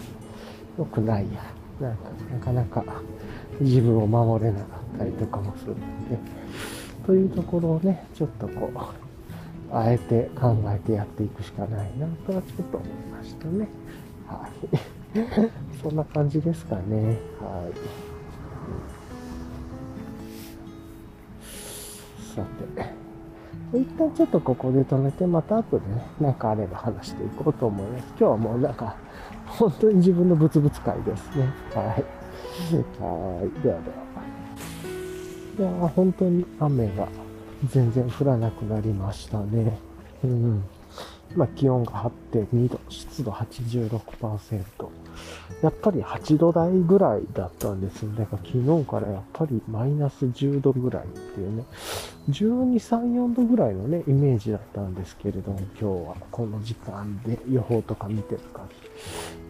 [0.81, 1.43] 良くないや。
[1.79, 2.09] なんか、
[2.51, 3.01] なかなか
[3.59, 4.65] 自分を守れなか
[4.95, 5.77] ったりとかもするの
[6.09, 6.17] で、
[7.05, 13.67] というところをね、ちょっとこう、あえて考えてやっていくしかないなとはちょっと思いましたね。
[14.27, 14.51] はい。
[15.81, 17.17] そんな感じですかね。
[17.39, 17.73] はい。
[22.35, 23.01] さて。
[23.73, 28.05] 一旦ちょっとここで止めて、また後でね、なんかあれば話していこうと思います。
[28.09, 28.97] 今日はもうなんか、
[29.57, 31.53] 本当に自分のブツブツ会ですね。
[31.73, 31.85] はい。
[31.85, 33.61] はい。
[33.61, 34.01] ではでは。
[35.59, 37.07] いや本当に雨が
[37.65, 39.77] 全然降らなくなりましたね。
[40.23, 40.63] うん。
[41.35, 44.63] ま、気温が8.2度、湿度86%。
[45.61, 48.27] やっぱり8度台ぐらいだったんですよね。
[48.29, 51.63] 昨日からやっぱりマイナス10度ぐらいっていうね。
[52.29, 58.63] 12、3、4度ぐらいのね、イメージだったんですけれども、今日はこの時間で予報とか見てるか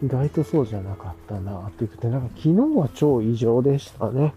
[0.02, 4.34] 意外とそうじゃなかったなって言って、なんか昨日は超異常でしたね。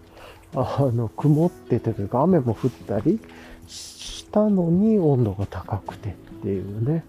[0.54, 3.18] あの、曇っててというか雨も降ったり
[3.66, 6.12] したのに温度が高くてっ
[6.42, 7.04] ていうね。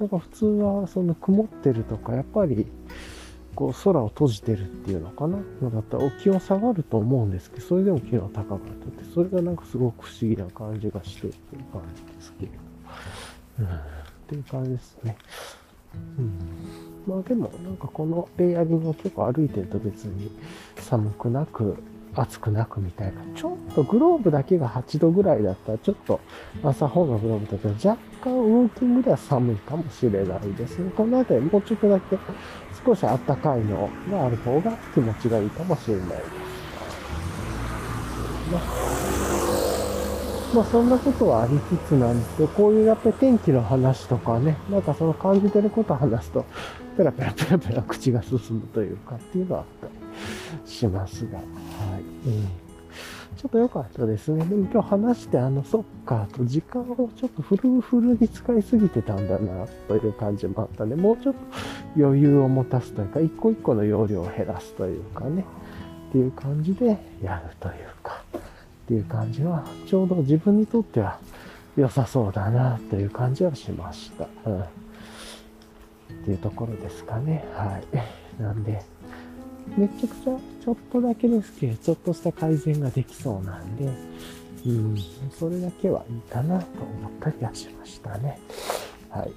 [0.00, 2.66] なんか普通はその曇ってるとか、やっぱり
[3.54, 5.38] こう空を閉じてるっていうのかな
[5.70, 8.68] だったら気温下がると思うんですけど、それでも気温高かったっ
[9.04, 12.52] て、それがなんかすごく不思議な感じがしてっていう感じですけど。
[13.60, 13.68] うん、っ
[14.26, 15.16] ていう感じですね。
[16.18, 16.91] うん。
[17.06, 20.30] まあでもなんかこのレイヤリングを結構歩いてると別に
[20.76, 21.76] 寒くなく
[22.14, 23.12] 暑くなくみたいな。
[23.34, 26.20] ちょっとグローブだけが8度ぐらいだったら、ちょっと
[26.62, 30.90] 朝方のグローブだけど、若干ウォーキングでは寒いかもしれないですね。
[30.94, 32.18] この辺りもうちょっとだけ
[32.84, 36.20] 少し暖かいのがある方が気持ちがいいかもしれないです。
[38.52, 39.01] まあ
[40.54, 46.44] まあそんなことはありつつなんですけど、こういうやっぱり天気の話とかね、なんかその感じてることを話すと、
[46.96, 52.28] ペラペラペラペラ口が進むというかっていうのはあったりしますが、はい。
[52.28, 52.62] うん
[53.42, 54.44] ちょっと良かったですね。
[54.44, 61.40] でも今日話して、あの、そっか、と時間をちょっとフルフルに使いすぎてたんだな、という感じもあったんで、もうちょっと
[61.96, 65.44] 余裕を持たすというか、一個一個の容量を減らすというかね、
[66.10, 67.74] っていう感じでやるという
[68.04, 68.22] か、
[68.82, 71.18] っていう感じは、ちょうど自分にとっては
[71.76, 74.26] 良さそうだな、という感じはしました。
[74.44, 74.60] うん。
[74.60, 74.64] っ
[76.24, 77.44] ていうところですかね。
[77.54, 77.80] は
[78.38, 78.42] い。
[78.42, 78.82] なんで、
[79.76, 83.88] めちゃくちゃちょっとだけですけど、ちょっとした改善ができそうなんで、
[84.66, 84.96] うん、
[85.38, 88.38] それだけはいいかなと思ったりはしましたね。
[89.08, 89.32] はい。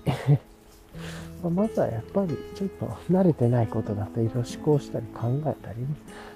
[1.50, 5.88] まずはやっぱりちょっと慣れてないことだといろいろ思考したり考えたりね、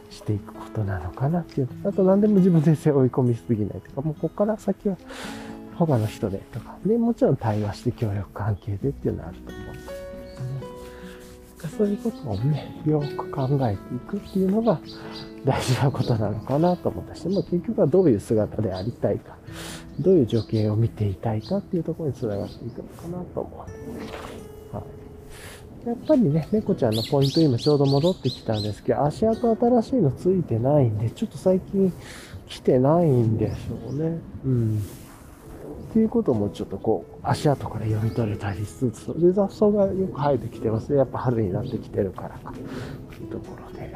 [0.09, 1.69] していくことなのかなっていう。
[1.85, 4.97] あと何でも自分で背負い込みすぎないとか、もうここから先は
[5.75, 9.99] 他の人でとか、で、もちろん対話して協力関係でっていうのはあると思うんですけどね
[11.77, 14.79] そういうことをね、よく考えていくっていうのが
[15.45, 19.37] 大事なことなのかなと思ったし、まあ、結局はどういう姿でありたいか、
[19.99, 23.65] どういう情景を見ていたいかっていうところにつながっていくのかなと思
[24.73, 24.75] う。
[24.75, 24.98] はい。
[25.89, 31.91] やっぱりね、猫ちゃんのポイント今ちょうど戻ってきたんですけど、足跡新しいのついてないんで、ちょっと最近
[32.47, 34.19] 来てないんでしょうね。
[34.45, 34.77] うん。
[35.89, 40.99] っていうこともちょっとこう、足跡から読み取れたりしつつ、で、雑草がよく生えてきてますね。
[40.99, 42.53] やっぱ春になってきてるからか。
[42.53, 43.91] というところで、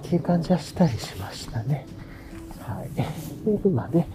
[0.00, 1.86] っていう感じはしたりしましたね。
[2.60, 2.94] はい。
[2.94, 3.06] で、
[3.64, 4.06] 今ね、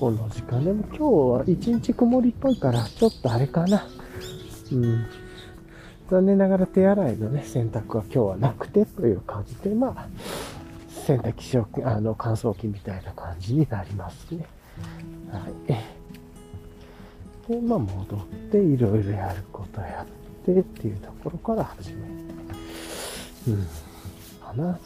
[0.00, 3.86] この時間でも今日は一日曇りっぽいから、ちょっとあれかな。
[4.72, 5.06] うん。
[6.08, 10.06] 残念ながら手洗いのね、洗濯は今日はなくてという感じで、まあ、
[10.88, 14.46] 洗濯機、あの、乾燥機みたいな感じになりますね。
[15.32, 15.42] はい。
[17.48, 20.06] で、まあ、戻って、いろいろやることやっ
[20.44, 22.12] てっていうところから始める。
[23.48, 23.66] うん。
[24.40, 24.66] かな。
[24.66, 24.78] やっ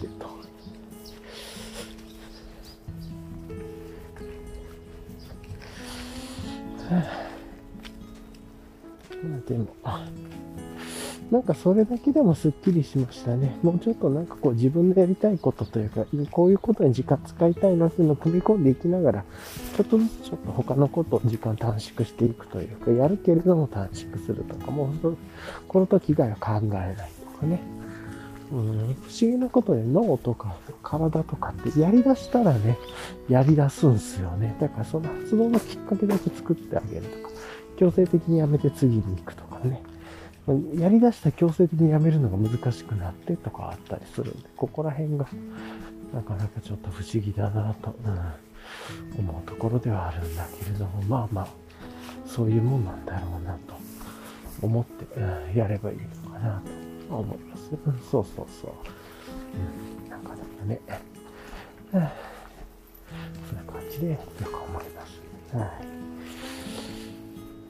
[0.00, 0.26] てと。
[0.26, 0.32] は
[6.90, 7.21] あ
[9.46, 9.68] でも、
[11.30, 13.56] なんかそれだけでもすっきりしましたね。
[13.62, 19.24] もうちょっとなんかこう自分のやりたいことというか、こういうことに時間使いたいなっていうのを組み込んでいきながら、
[19.76, 25.16] ちょっとずつちょっと他のことを時間短縮していくというか、やるけれども短縮するとか、もう
[25.68, 26.96] この時以外は考えない
[27.32, 27.60] とかね。
[28.52, 32.76] うん、不思議なことで脳とか体とかってやり出したらね、
[33.30, 34.54] やり出すんすよね。
[34.60, 37.31] だからその発動のきっかけだけ作ってあげるとか。
[37.76, 39.82] 強制的にやめて次に行くとかね。
[40.74, 45.26] やりだした強制的にやめるのが難しくなってとかあったりするんで、ここら辺が
[46.12, 47.94] なかなかちょっと不思議だなと、
[49.16, 51.48] うん、思うところではあるんだけれども、まあまあ、
[52.26, 53.74] そういうもんなんだろうなと
[54.60, 56.60] 思って、うん、やればいいのかな
[57.08, 57.70] と思います。
[57.86, 58.72] うん、そうそうそう。
[60.04, 60.80] うん、なかなかね、
[61.92, 62.00] うん、
[63.48, 65.56] そういう感じで、よく思います。
[65.56, 66.01] はい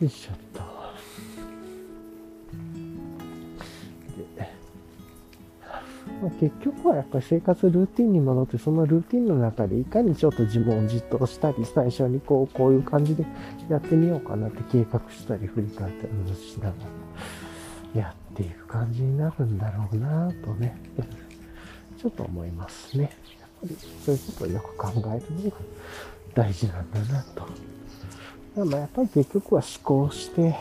[0.02, 0.58] よいしょっと。
[4.18, 4.52] で、
[6.20, 13.24] まあ、結局はやっぱり生活ルーティンに戻って、そのルーティンの中でいかにちょっと自問自答したり、最初にこう、こういう感じで
[13.68, 16.74] やってみようかなって計画したり、振り返ったりしなが
[17.94, 20.76] ら、やっていく感じになるんだろうなとね、
[21.96, 23.04] ちょっと思いますね。
[23.38, 25.56] やっぱりそういうことをよく考えるのが
[26.34, 27.71] 大事なんだなと。
[28.56, 30.54] まあやっぱり結局は思考して、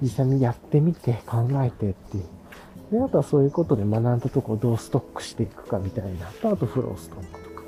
[0.00, 2.24] 実際にやってみて考えてっていう。
[2.92, 6.26] で、あとはそういうことで学んだとこをどうストックしていくかみたいな。
[6.26, 7.62] と、あとフローストックとか。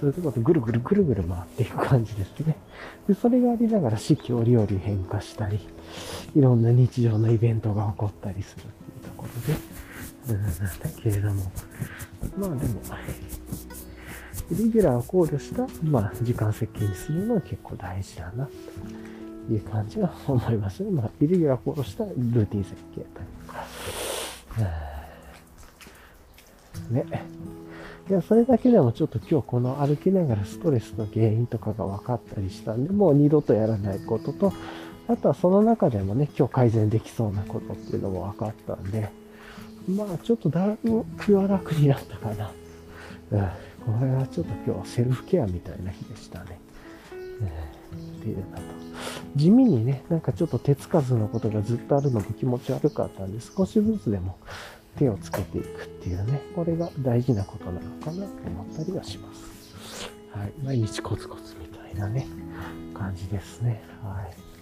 [0.00, 2.56] そういうとこでぐるぐるぐるぐる回っていく感じですね。
[3.06, 5.60] で、それがありながら四季折々変化したり、
[6.34, 9.26] いろんな日常のイベントが起こったりするっていうとこ
[10.26, 11.42] ろで、うん、なんだけれども。
[12.36, 12.80] まあでも、
[14.50, 18.46] イレギュラーを考慮した、まあ、時間設計にするのは結構大事だな、
[19.48, 20.90] という感じは思いますね。
[20.90, 23.64] まあ、イレギュラーを考慮したルーティン設計というか。
[26.90, 27.04] ね。
[28.10, 34.52] いや、それだけでもちょっと今日この歩きながらストレスの原因とかが分かったりしたんで、もう二度とやらないことと、
[35.08, 39.10] あとはその中でもね、今日改善できそうなことっていうのも分かったんで、
[39.88, 42.50] まあちょっとだいぶ気は楽になったかな。
[43.32, 43.48] うん
[43.86, 46.58] これはちょっと今日はセルフケアみたいな日でしたね。
[47.12, 48.62] えー、っていうのと、
[49.36, 54.38] 地味にね、なんかちょっと手つかずのことがずっとあるのも気持ち悪かったんで、少しずつでも
[54.96, 60.10] 手をつけていくっていうね、これが大事なことなのかなと思ったりはします。
[60.30, 60.52] はい。
[60.64, 62.26] 毎日コツコツみたいなね、
[62.94, 63.82] 感じですね。
[64.02, 64.54] はい。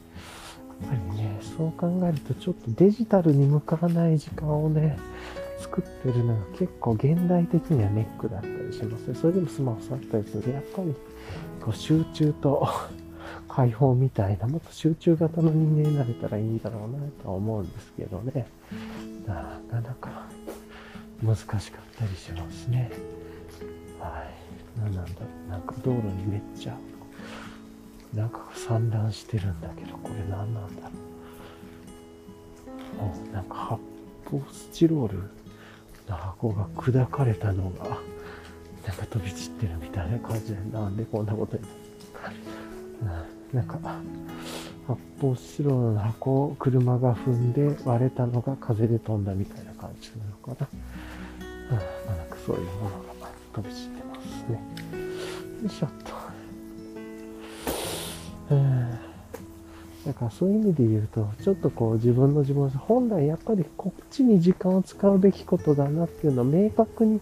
[0.85, 4.99] やっぱりね、そう考えるとちょっとデジタルに向かわない時間をね、
[5.63, 9.15] 作ってるのが結構現代的にはネックだったりしますね。
[9.15, 10.95] それでもスマホ触ったりすると、やっぱり
[11.61, 12.69] こう集中と
[13.49, 18.47] 解放みたいな、もっと集中型の人間になれたらいいだろうなとは思うんですけどね。
[19.27, 20.27] なかなか
[21.23, 21.61] 難しかっ
[21.97, 22.91] たりしますね。
[24.01, 24.81] はい。
[24.81, 25.51] 何なんだろう。
[25.51, 26.77] なんか道路にめっちゃ、
[28.15, 31.13] なんか散乱してるんだけど、これ何なんだろう。
[33.33, 33.83] なんか発
[34.31, 35.42] 泡スチロール
[36.13, 37.85] の箱が砕かれたのが、
[38.87, 41.63] なんか飛び散ってるみたいな感じで、なんでこんなことに、
[43.03, 43.05] う
[43.55, 43.79] ん、なんか、
[44.87, 50.69] 発泡スチロールの箱を車が踏んで割れたのが風で飛んだみたいな感じなのかな。
[51.71, 54.61] うん、なんかそういうものが飛び散ってますね。
[55.63, 55.91] よいしょっ
[58.49, 58.55] と。
[58.55, 59.12] うん
[60.07, 67.21] だからそういう意味で言うと、ちょっとこう自分の自分、本来やっぱりこっちに時間を使うべきことだなっていうのを明確に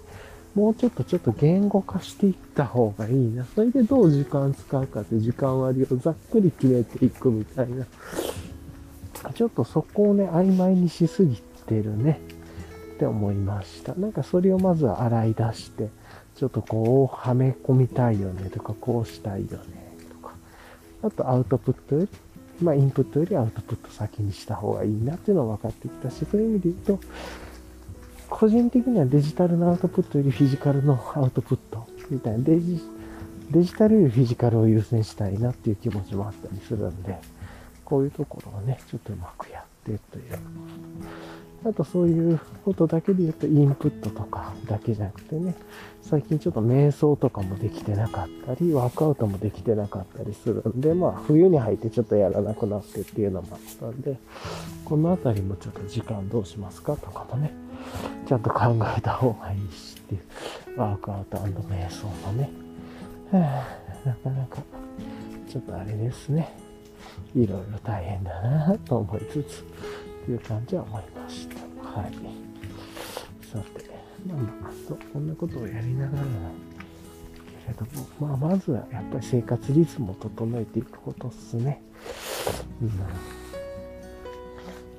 [0.55, 3.45] もうちょっとちょっと言語化していった方がいいな。
[3.55, 7.87] それでどう時間使うかって時間割をざっくり決めていくみたいな。
[9.35, 12.21] ちょっとそこをね、曖昧にしすぎてるね
[12.95, 13.95] って思いました。
[13.95, 15.89] なんかそれをまずは洗い出して、
[16.35, 20.35] ちょっとこうはめ込みたいよねとか、こうしたいよねとか。
[21.03, 22.09] あとアウトプットより
[22.61, 27.07] まあ、インプットよりアウトプット先にした方がいいなっていうのは分かってきたし、そういう意味で言うと、
[28.29, 32.81] 個人的にはデジタルのアウトプットよりフィジカルのアウトプットみたいな、デジ
[33.51, 37.19] デジタルよりフィジカルを優先したいなっていう気持ちもあったりするんで、
[37.85, 40.39] こういうところをね、ちょっとうまくやっってという。
[41.65, 45.55] あとそういうことだけで言うとインプットとかだけじゃなくてね、
[46.03, 54.17] 最近ちょっと瞑想とかもできてなかったり、ワークアウトもできてなかったりするんで、まあ冬に入ってちょっとやらなくなってっていうのもあったんで、
[54.85, 57.53] このあたりもちょっと時間どうしますかとかもね、
[58.27, 58.61] ちゃんと考
[58.97, 60.19] えた方がいいしってい
[60.77, 62.51] う、ワークアウト瞑想もね、
[63.31, 63.67] は
[64.05, 64.57] あ、なかなか
[65.49, 66.53] ちょっとあれですね、
[67.37, 69.65] いろいろ大変だなと思いつつ、
[70.31, 71.57] いう感じは思いました。
[72.01, 72.13] はい。
[73.47, 73.91] さて、
[74.27, 76.25] まあまあ、と、こんなことをやりながら
[77.67, 77.85] けれど
[78.21, 81.83] も、まあ、まずはやっぱり生活リズムを整えていくことっすね。
[82.83, 82.89] うん。
[82.89, 82.93] っ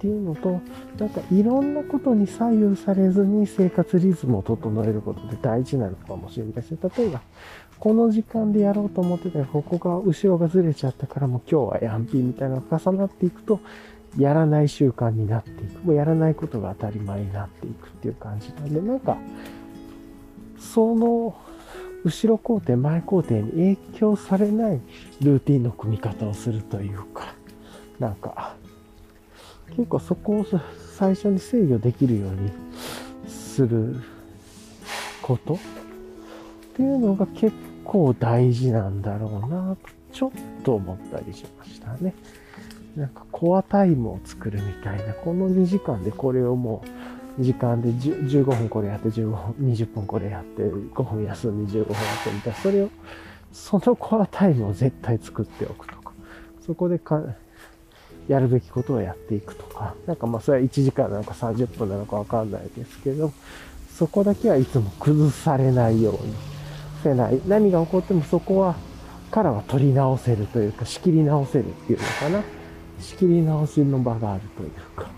[0.02, 0.60] ていうのと、
[0.98, 6.80] なんかいろんなことに左右されずに生活リズムを整えることって大事なのかもしれないですね。
[6.98, 7.22] 例えば、
[7.80, 13.60] この時間でやろうと思ってたら、ここが後ろがずれちゃったからもう今日はヤンピーみたいなのが重なっていくと、
[14.18, 15.84] やらない習慣になっていく。
[15.84, 19.18] もうやらないことが当たり前になっていくっていう感じなんで、なんか、
[20.60, 21.36] その、
[22.04, 24.82] 後ろ工程、前工程に影響されない
[25.22, 27.36] ルーティンの組み方をするというか、
[28.00, 28.56] なんか、
[29.76, 30.46] 結構そこを
[30.98, 32.52] 最初に制御できるように
[33.28, 33.96] する
[35.22, 35.58] ことっ
[36.76, 37.54] ていうのが結
[37.84, 40.32] 構大事なんだろうなと、ちょっ
[40.64, 42.14] と思ったりしましたね。
[42.96, 46.84] なんかコアタイムを作るみたいな、この2時間でこれをも
[47.40, 52.90] う、時間で15分これやって15分、20分これやって5分休んで15分やってみたいな、それを、
[53.54, 56.12] そのコアタイムを絶対作っておくとか、
[56.66, 57.22] そこでか、
[58.28, 63.32] やるべきことをやっていくとか、なんかまあそれは1時間なのか30分なのかわかんないですけど、
[63.98, 66.34] そこだけはいつも崩されないように
[67.04, 67.42] せない。
[67.48, 68.76] 何が起こってもそこは、
[69.32, 72.61] からは取り直せるというか、仕切り直せるっていうのかな。
[73.02, 75.10] 仕切り直しの場があるというか、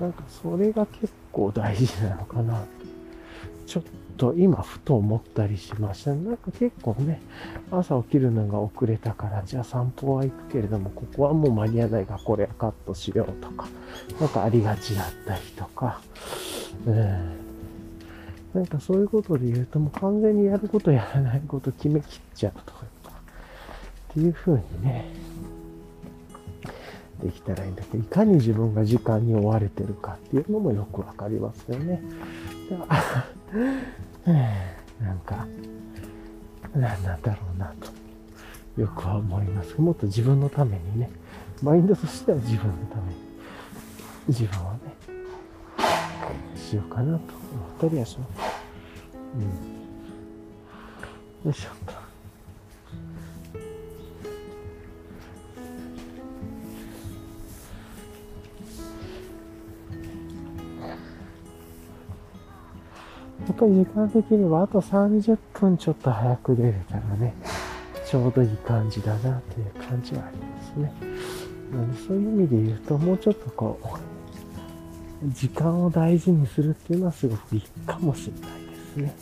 [0.00, 2.66] なんかそれが結構大事なのかなと、
[3.66, 3.82] ちょっ
[4.16, 6.14] と今ふと思ったりしました。
[6.14, 7.20] なんか結構ね、
[7.70, 13.66] 朝起きるのが遅れたから、じゃあ散歩は行くけれども、ここはもう間に合わないからこれはカットしようとか、
[14.20, 16.00] なんかありがちだったりとか、
[16.86, 17.52] うん。
[18.54, 22.84] なんかそういうことで言うともう完全にやることやらないこと決めきっちゃうとか、
[24.10, 25.06] っていう風にね、
[27.22, 32.02] できたらいいんだけど、いかに自分が時間に追われてるかっていうのもよくわかりますよね。
[35.00, 35.46] なんか、
[36.74, 37.90] 何なんだろうなと、
[38.80, 39.80] よくは思います。
[39.80, 41.10] もっと自分のためにね、
[41.62, 43.18] マインドとしては自分のために、
[44.28, 44.78] 自分をね、
[46.56, 47.20] しようかなと思っ
[47.80, 48.30] たりはします。
[49.36, 49.42] うん。
[51.44, 52.01] よいしょ。
[63.46, 67.34] やっぱり時間的にはあと30分ちょっと早く出れたらね、
[68.08, 70.92] ちょうどいい感じだなという感じはありますね。
[71.72, 79.14] なのでそういう意味で言うと、もうちょっとこう、時間を大事にするっていうのはすごくいいかもしれないですね。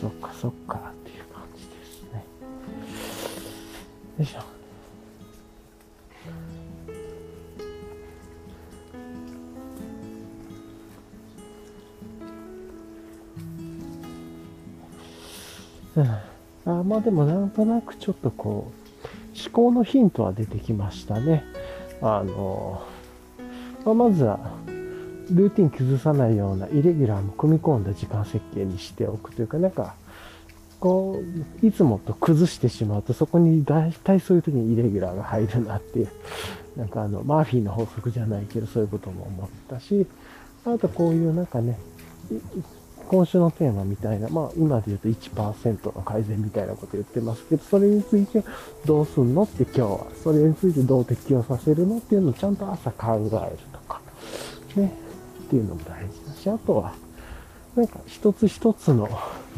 [0.00, 2.24] そっかそっかっていう感じですね。
[4.18, 4.58] よいしょ。
[15.96, 18.78] うん、あまあでもなんとなくちょっとこう
[19.36, 21.42] 思考のヒントは出てきましたね。
[22.00, 22.82] あの、
[23.84, 24.38] まあ、まずは
[25.30, 29.94] ルーティン崩さないようなイレギュラーも組み込んだ時間設計にしておくというか、なんか、
[30.80, 31.20] こ
[31.62, 36.08] う、いつもと崩してしまうと、そこに大体そういう時にイレギュラーが入るなっていう、
[36.76, 40.06] なんかあの、マーフィーの法則じゃないけど、そういうことも思ったし、
[40.64, 41.78] あとこういうなんかね、
[43.08, 48.44] 今週のテーマみたいな、まあ今で言うと1%の改善みたいなこと言ってますけど、それについて
[48.84, 54.00] どうすんのって今日は、それについてどう適用させるのっていうのをちゃんと朝考えるとか、
[54.76, 54.92] ね、
[55.48, 56.92] っていうのも大事だし、あとは、
[57.74, 59.08] なんか一つ一つの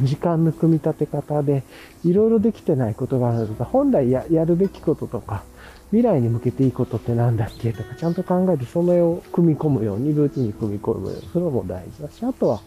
[0.03, 1.65] 時間の組み立て方で、
[2.05, 5.43] いろいろできてないことがあるのか、本来やるべきこととか、
[5.91, 12.61] 未来に向けていいことって何だっけとか、ちゃんと考えてその絵を組み込むように、ルーティンに組み込むようにするのも大事だし、あとは、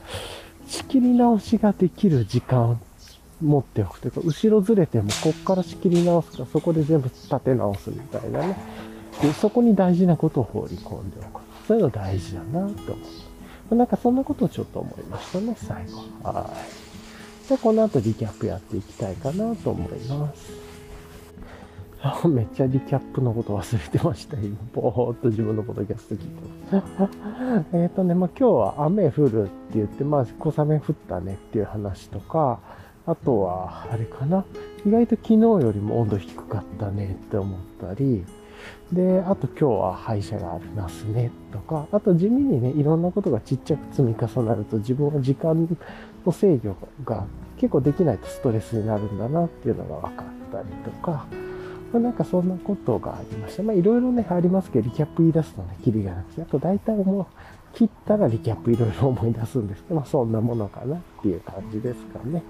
[0.67, 2.77] 仕切り直しができる時間を
[3.41, 8.57] 持っておくというか、後ろずれてもこっから仕切り直すか、そこで全部立て直すみたいなね。
[9.21, 11.42] で、そこに大事なことを放り込んでおく。
[11.67, 13.01] そういうの大事だなと思
[13.71, 13.75] う。
[13.75, 15.97] なんかそんなことをちょっと思いましたね、最後。
[16.23, 17.47] はい。
[17.47, 20.51] じゃあこの後リキャップやっていきたいかなと思います。
[22.27, 24.35] めっちゃリキャップのこと忘れてました。
[24.37, 27.65] 今、ぼーっと自分のポッドキャスト聞いてます。
[27.73, 32.59] えっとね、まあ、今日は雨降るって言って、まあ、小雨降ったねっていう話とか、
[33.05, 34.43] あとは、あれかな。
[34.85, 38.25] 意外と昨日よりも温度低かったねって思ったり、
[38.93, 45.67] で、あと今日は歯医者がありますねとか、あと地味にね、いろんなことがちっちゃく積み重なると自分は時間
[46.25, 47.25] の制御が
[47.57, 51.25] 結構できないとストレスになるんだなっていうのが分かったりとか、
[51.91, 53.63] まあ、なんかそんなことがありました。
[53.63, 57.25] まあいろいろね、ありますけど、リキャップ言い出すとね、キリがなくて、あと大体もう
[57.77, 62.43] 切ったらリキャップいろいろ思い出すんですけど、まあそんなものかなっていう感じですかね。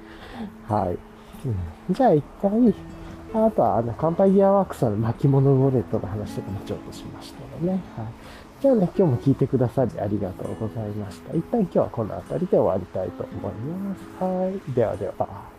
[0.68, 0.98] はい。
[1.46, 2.74] うん、じゃあ一回、
[3.34, 7.80] あとは、あの、乾杯ギアワークスの巻物ウォレットの話とかもちょっとしましたのでね。
[7.98, 8.08] はい。
[8.62, 11.36] じゃあね、今日も聞いてくださりありがとうございました。
[11.36, 14.02] 一旦今日はこの辺りで終わりたいと思います。
[14.24, 14.60] はい。
[14.74, 15.52] ではでは。